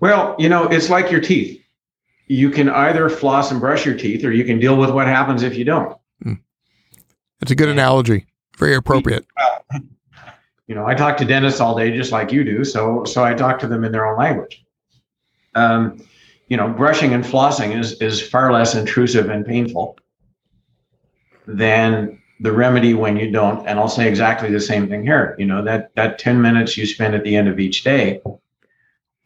Well, 0.00 0.34
you 0.38 0.48
know, 0.48 0.64
it's 0.64 0.90
like 0.90 1.10
your 1.10 1.20
teeth. 1.20 1.62
You 2.26 2.50
can 2.50 2.68
either 2.68 3.08
floss 3.08 3.50
and 3.50 3.60
brush 3.60 3.84
your 3.84 3.96
teeth, 3.96 4.24
or 4.24 4.32
you 4.32 4.44
can 4.44 4.58
deal 4.58 4.76
with 4.76 4.90
what 4.90 5.06
happens 5.06 5.42
if 5.42 5.56
you 5.56 5.64
don't. 5.64 5.96
Mm. 6.24 6.40
That's 7.40 7.52
a 7.52 7.56
good 7.56 7.68
analogy. 7.68 8.26
Very 8.58 8.74
appropriate. 8.74 9.26
You 10.66 10.74
know, 10.74 10.86
I 10.86 10.94
talk 10.94 11.18
to 11.18 11.26
dentists 11.26 11.60
all 11.60 11.76
day, 11.76 11.94
just 11.94 12.10
like 12.10 12.32
you 12.32 12.42
do. 12.42 12.64
So, 12.64 13.04
so 13.04 13.22
I 13.22 13.34
talk 13.34 13.58
to 13.58 13.68
them 13.68 13.84
in 13.84 13.92
their 13.92 14.06
own 14.06 14.18
language. 14.18 14.64
Um, 15.54 16.02
you 16.48 16.56
know, 16.56 16.68
brushing 16.68 17.12
and 17.12 17.22
flossing 17.22 17.78
is 17.78 18.00
is 18.00 18.22
far 18.22 18.50
less 18.50 18.74
intrusive 18.74 19.28
and 19.28 19.44
painful 19.44 19.98
than 21.46 22.20
the 22.40 22.52
remedy 22.52 22.94
when 22.94 23.16
you 23.16 23.30
don't. 23.30 23.66
And 23.66 23.78
I'll 23.78 23.88
say 23.88 24.08
exactly 24.08 24.50
the 24.50 24.60
same 24.60 24.88
thing 24.88 25.02
here. 25.02 25.34
You 25.38 25.46
know, 25.46 25.62
that 25.64 25.94
that 25.94 26.18
10 26.18 26.40
minutes 26.40 26.76
you 26.76 26.86
spend 26.86 27.14
at 27.14 27.24
the 27.24 27.36
end 27.36 27.48
of 27.48 27.58
each 27.58 27.84
day 27.84 28.20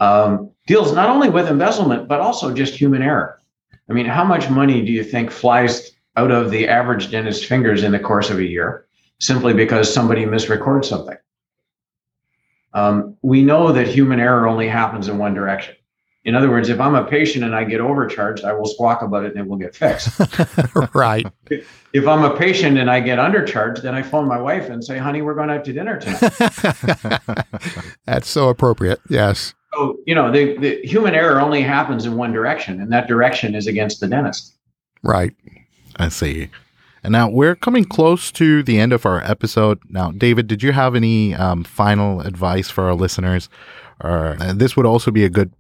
um, 0.01 0.51
deals 0.67 0.93
not 0.93 1.09
only 1.09 1.29
with 1.29 1.49
embezzlement, 1.49 2.09
but 2.09 2.21
also 2.21 2.53
just 2.53 2.75
human 2.75 3.03
error. 3.03 3.41
I 3.89 3.93
mean, 3.93 4.07
how 4.07 4.25
much 4.25 4.51
money 4.51 4.85
do 4.85 4.93
you 4.93 5.03
think 5.03 5.31
flies 5.31 5.93
out 6.17 6.31
of 6.31 6.51
the 6.51 6.69
average 6.69 7.11
dentist's 7.11 7.45
fingers 7.45 7.83
in 7.83 7.93
the 7.93 7.99
course 7.99 8.31
of 8.31 8.39
a 8.39 8.45
year 8.45 8.87
simply 9.19 9.55
because 9.55 9.93
somebody 9.93 10.27
misrecords 10.27 10.89
something? 10.89 11.17
Um, 12.75 13.17
we 13.23 13.43
know 13.43 13.73
that 13.73 13.89
human 13.89 14.21
error 14.21 14.47
only 14.47 14.69
happens 14.69 15.09
in 15.09 15.19
one 15.19 15.35
direction. 15.35 15.75
In 16.25 16.35
other 16.35 16.51
words, 16.51 16.69
if 16.69 16.81
I'm 16.81 16.95
a 16.95 17.05
patient 17.05 17.45
and 17.45 17.55
I 17.55 17.65
get 17.65 17.81
overcharged, 17.81 18.45
I 18.45 18.53
will 18.53 18.67
squawk 18.67 19.03
about 19.03 19.25
it 19.25 19.33
and 19.33 19.41
it 19.41 19.47
will 19.47 19.57
get 19.57 19.75
fixed. 19.75 20.21
right. 20.95 21.27
If 21.93 22.07
I'm 22.07 22.25
a 22.25 22.37
patient 22.37 22.77
and 22.77 22.91
I 22.91 23.01
get 23.01 23.19
undercharged, 23.19 23.83
then 23.83 23.95
I 23.95 24.03
phone 24.03 24.27
my 24.27 24.39
wife 24.39 24.69
and 24.69 24.85
say, 24.85 24.99
honey, 24.99 25.23
we're 25.23 25.35
going 25.35 25.49
out 25.49 25.65
to 25.65 25.73
dinner 25.73 25.99
tonight. 25.99 27.47
That's 28.05 28.29
so 28.29 28.49
appropriate. 28.49 29.01
Yes. 29.09 29.55
So, 29.73 29.99
you 30.07 30.15
know, 30.15 30.31
the, 30.31 30.57
the 30.59 30.81
human 30.83 31.15
error 31.15 31.41
only 31.41 31.63
happens 31.63 32.05
in 32.05 32.17
one 32.17 32.33
direction, 32.33 32.81
and 32.81 32.93
that 32.93 33.07
direction 33.07 33.55
is 33.55 33.67
against 33.67 34.01
the 34.01 34.09
dentist. 34.09 34.57
Right. 35.03 35.35
I 35.97 36.09
see. 36.09 36.51
And 37.03 37.13
now 37.13 37.29
we're 37.29 37.55
coming 37.55 37.85
close 37.85 38.33
to 38.33 38.63
the 38.63 38.79
end 38.79 38.93
of 38.93 39.07
our 39.07 39.23
episode. 39.23 39.79
Now, 39.89 40.11
David, 40.11 40.47
did 40.47 40.63
you 40.63 40.73
have 40.73 40.95
any 40.95 41.35
um, 41.35 41.65
final 41.65 42.21
advice 42.21 42.71
for 42.71 42.85
our 42.85 42.95
listeners? 42.95 43.49
Or 44.01 44.37
uh, 44.41 44.53
this 44.53 44.77
would 44.77 44.87
also 44.87 45.11
be 45.11 45.25
a 45.25 45.29
good 45.29 45.53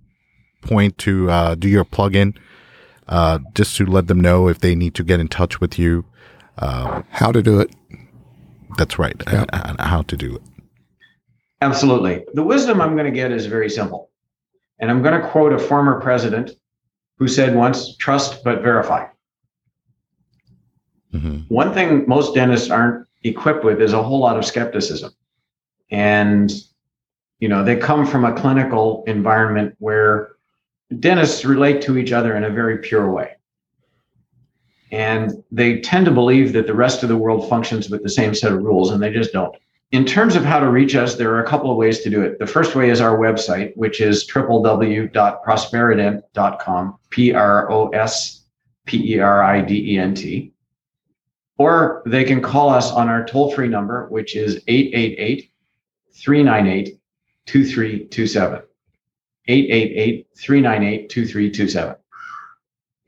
point 0.62 0.98
to 0.98 1.30
uh, 1.30 1.54
do 1.54 1.68
your 1.68 1.84
plugin, 1.84 2.36
uh, 3.08 3.38
just 3.54 3.76
to 3.76 3.86
let 3.86 4.06
them 4.06 4.20
know 4.20 4.48
if 4.48 4.58
they 4.58 4.74
need 4.74 4.94
to 4.94 5.04
get 5.04 5.20
in 5.20 5.28
touch 5.28 5.60
with 5.60 5.78
you. 5.78 6.04
Uh, 6.58 7.02
how 7.10 7.30
to 7.30 7.42
do 7.42 7.60
it. 7.60 7.70
That's 8.76 8.98
right. 8.98 9.16
Yep. 9.30 9.50
And, 9.52 9.80
how 9.80 10.02
to 10.02 10.16
do 10.16 10.36
it. 10.36 10.42
Absolutely. 11.60 12.24
The 12.34 12.42
wisdom 12.42 12.80
I'm 12.80 12.94
going 12.94 13.06
to 13.06 13.12
get 13.12 13.32
is 13.32 13.46
very 13.46 13.70
simple. 13.70 14.10
And 14.78 14.90
I'm 14.90 15.02
going 15.02 15.20
to 15.20 15.26
quote 15.28 15.52
a 15.52 15.58
former 15.58 16.00
president 16.00 16.52
who 17.16 17.26
said 17.26 17.54
once 17.54 17.96
trust 17.96 18.44
but 18.44 18.62
verify. 18.62 19.06
Mm-hmm. 21.12 21.38
One 21.48 21.72
thing 21.72 22.04
most 22.06 22.34
dentists 22.34 22.70
aren't 22.70 23.06
equipped 23.24 23.64
with 23.64 23.80
is 23.80 23.92
a 23.92 24.02
whole 24.02 24.20
lot 24.20 24.36
of 24.36 24.44
skepticism. 24.44 25.12
And, 25.90 26.52
you 27.40 27.48
know, 27.48 27.64
they 27.64 27.76
come 27.76 28.06
from 28.06 28.24
a 28.24 28.32
clinical 28.34 29.04
environment 29.06 29.74
where 29.78 30.32
dentists 30.98 31.44
relate 31.44 31.82
to 31.82 31.98
each 31.98 32.12
other 32.12 32.36
in 32.36 32.44
a 32.44 32.50
very 32.50 32.78
pure 32.78 33.10
way. 33.10 33.32
And 34.90 35.44
they 35.52 35.80
tend 35.80 36.06
to 36.06 36.12
believe 36.12 36.54
that 36.54 36.66
the 36.66 36.74
rest 36.74 37.02
of 37.02 37.10
the 37.10 37.16
world 37.16 37.48
functions 37.48 37.90
with 37.90 38.02
the 38.02 38.08
same 38.08 38.34
set 38.34 38.52
of 38.52 38.62
rules, 38.62 38.90
and 38.90 39.02
they 39.02 39.12
just 39.12 39.32
don't. 39.32 39.54
In 39.90 40.04
terms 40.04 40.36
of 40.36 40.44
how 40.44 40.60
to 40.60 40.68
reach 40.70 40.94
us, 40.94 41.14
there 41.14 41.34
are 41.34 41.42
a 41.42 41.46
couple 41.46 41.70
of 41.70 41.78
ways 41.78 42.00
to 42.00 42.10
do 42.10 42.20
it. 42.22 42.38
The 42.38 42.46
first 42.46 42.74
way 42.74 42.90
is 42.90 43.00
our 43.00 43.16
website, 43.16 43.74
which 43.76 44.02
is 44.02 44.30
www.prosperident.com, 44.30 46.98
P 47.10 47.32
R 47.32 47.70
O 47.70 47.88
S 47.88 48.44
P 48.84 49.14
E 49.14 49.18
R 49.18 49.42
I 49.42 49.62
D 49.62 49.94
E 49.94 49.98
N 49.98 50.14
T. 50.14 50.52
Or 51.56 52.02
they 52.06 52.24
can 52.24 52.42
call 52.42 52.68
us 52.68 52.92
on 52.92 53.08
our 53.08 53.24
toll 53.24 53.50
free 53.52 53.68
number, 53.68 54.08
which 54.08 54.36
is 54.36 54.62
888 54.68 55.50
398 56.14 57.00
2327. 57.46 58.67
888-398-2327. 59.48 61.96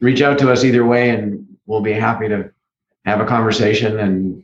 Reach 0.00 0.22
out 0.22 0.38
to 0.38 0.50
us 0.50 0.64
either 0.64 0.86
way 0.86 1.10
and 1.10 1.46
we'll 1.66 1.82
be 1.82 1.92
happy 1.92 2.28
to 2.28 2.50
have 3.04 3.20
a 3.20 3.26
conversation 3.26 4.00
and 4.00 4.42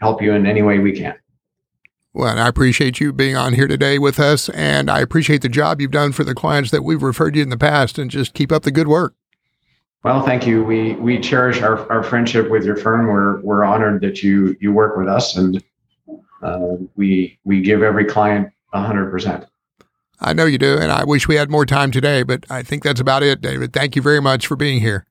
help 0.00 0.20
you 0.20 0.32
in 0.32 0.44
any 0.46 0.60
way 0.62 0.78
we 0.78 0.92
can. 0.92 1.14
Well, 2.14 2.38
I 2.38 2.46
appreciate 2.46 3.00
you 3.00 3.12
being 3.12 3.36
on 3.36 3.54
here 3.54 3.66
today 3.66 3.98
with 3.98 4.20
us, 4.20 4.50
and 4.50 4.90
I 4.90 5.00
appreciate 5.00 5.40
the 5.40 5.48
job 5.48 5.80
you've 5.80 5.92
done 5.92 6.12
for 6.12 6.24
the 6.24 6.34
clients 6.34 6.70
that 6.70 6.84
we've 6.84 7.02
referred 7.02 7.34
you 7.34 7.42
in 7.42 7.48
the 7.48 7.56
past, 7.56 7.98
and 7.98 8.10
just 8.10 8.34
keep 8.34 8.52
up 8.52 8.64
the 8.64 8.70
good 8.70 8.88
work. 8.88 9.14
Well, 10.04 10.22
thank 10.22 10.46
you. 10.46 10.62
We 10.62 10.92
we 10.94 11.18
cherish 11.18 11.62
our, 11.62 11.90
our 11.90 12.02
friendship 12.02 12.50
with 12.50 12.64
your 12.64 12.76
firm. 12.76 13.06
We're 13.06 13.40
we're 13.40 13.64
honored 13.64 14.02
that 14.02 14.22
you 14.22 14.56
you 14.60 14.72
work 14.72 14.98
with 14.98 15.08
us, 15.08 15.36
and 15.36 15.64
uh, 16.42 16.76
we 16.96 17.38
we 17.44 17.62
give 17.62 17.82
every 17.82 18.04
client 18.04 18.52
hundred 18.74 19.10
percent. 19.10 19.46
I 20.24 20.32
know 20.32 20.44
you 20.44 20.56
do, 20.56 20.78
and 20.78 20.92
I 20.92 21.02
wish 21.04 21.26
we 21.26 21.34
had 21.34 21.50
more 21.50 21.66
time 21.66 21.90
today, 21.90 22.22
but 22.22 22.44
I 22.48 22.62
think 22.62 22.84
that's 22.84 23.00
about 23.00 23.24
it, 23.24 23.40
David. 23.40 23.72
Thank 23.72 23.96
you 23.96 24.02
very 24.02 24.20
much 24.20 24.46
for 24.46 24.54
being 24.54 24.80
here. 24.80 25.04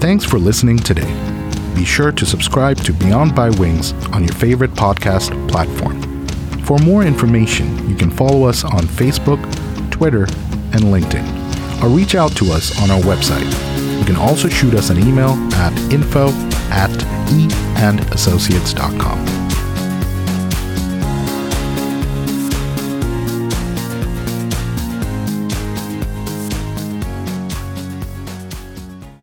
Thanks 0.00 0.24
for 0.24 0.38
listening 0.38 0.78
today. 0.78 1.12
Be 1.74 1.84
sure 1.84 2.12
to 2.12 2.24
subscribe 2.24 2.76
to 2.78 2.92
Beyond 2.92 3.32
Bitewings 3.32 3.92
on 4.14 4.22
your 4.22 4.34
favorite 4.34 4.70
podcast 4.72 5.32
platform. 5.48 6.00
For 6.64 6.78
more 6.78 7.02
information, 7.02 7.88
you 7.88 7.96
can 7.96 8.10
follow 8.10 8.44
us 8.44 8.62
on 8.64 8.84
Facebook, 8.84 9.40
Twitter, 9.90 10.24
and 10.72 10.92
LinkedIn, 10.92 11.82
or 11.82 11.88
reach 11.88 12.14
out 12.14 12.36
to 12.36 12.52
us 12.52 12.80
on 12.82 12.90
our 12.90 13.00
website. 13.00 13.50
You 13.98 14.04
can 14.04 14.16
also 14.16 14.48
shoot 14.48 14.74
us 14.74 14.90
an 14.90 14.98
email 14.98 15.30
at 15.54 15.76
info 15.92 16.28
at 16.70 16.90
eandassociates.com. 17.30 19.51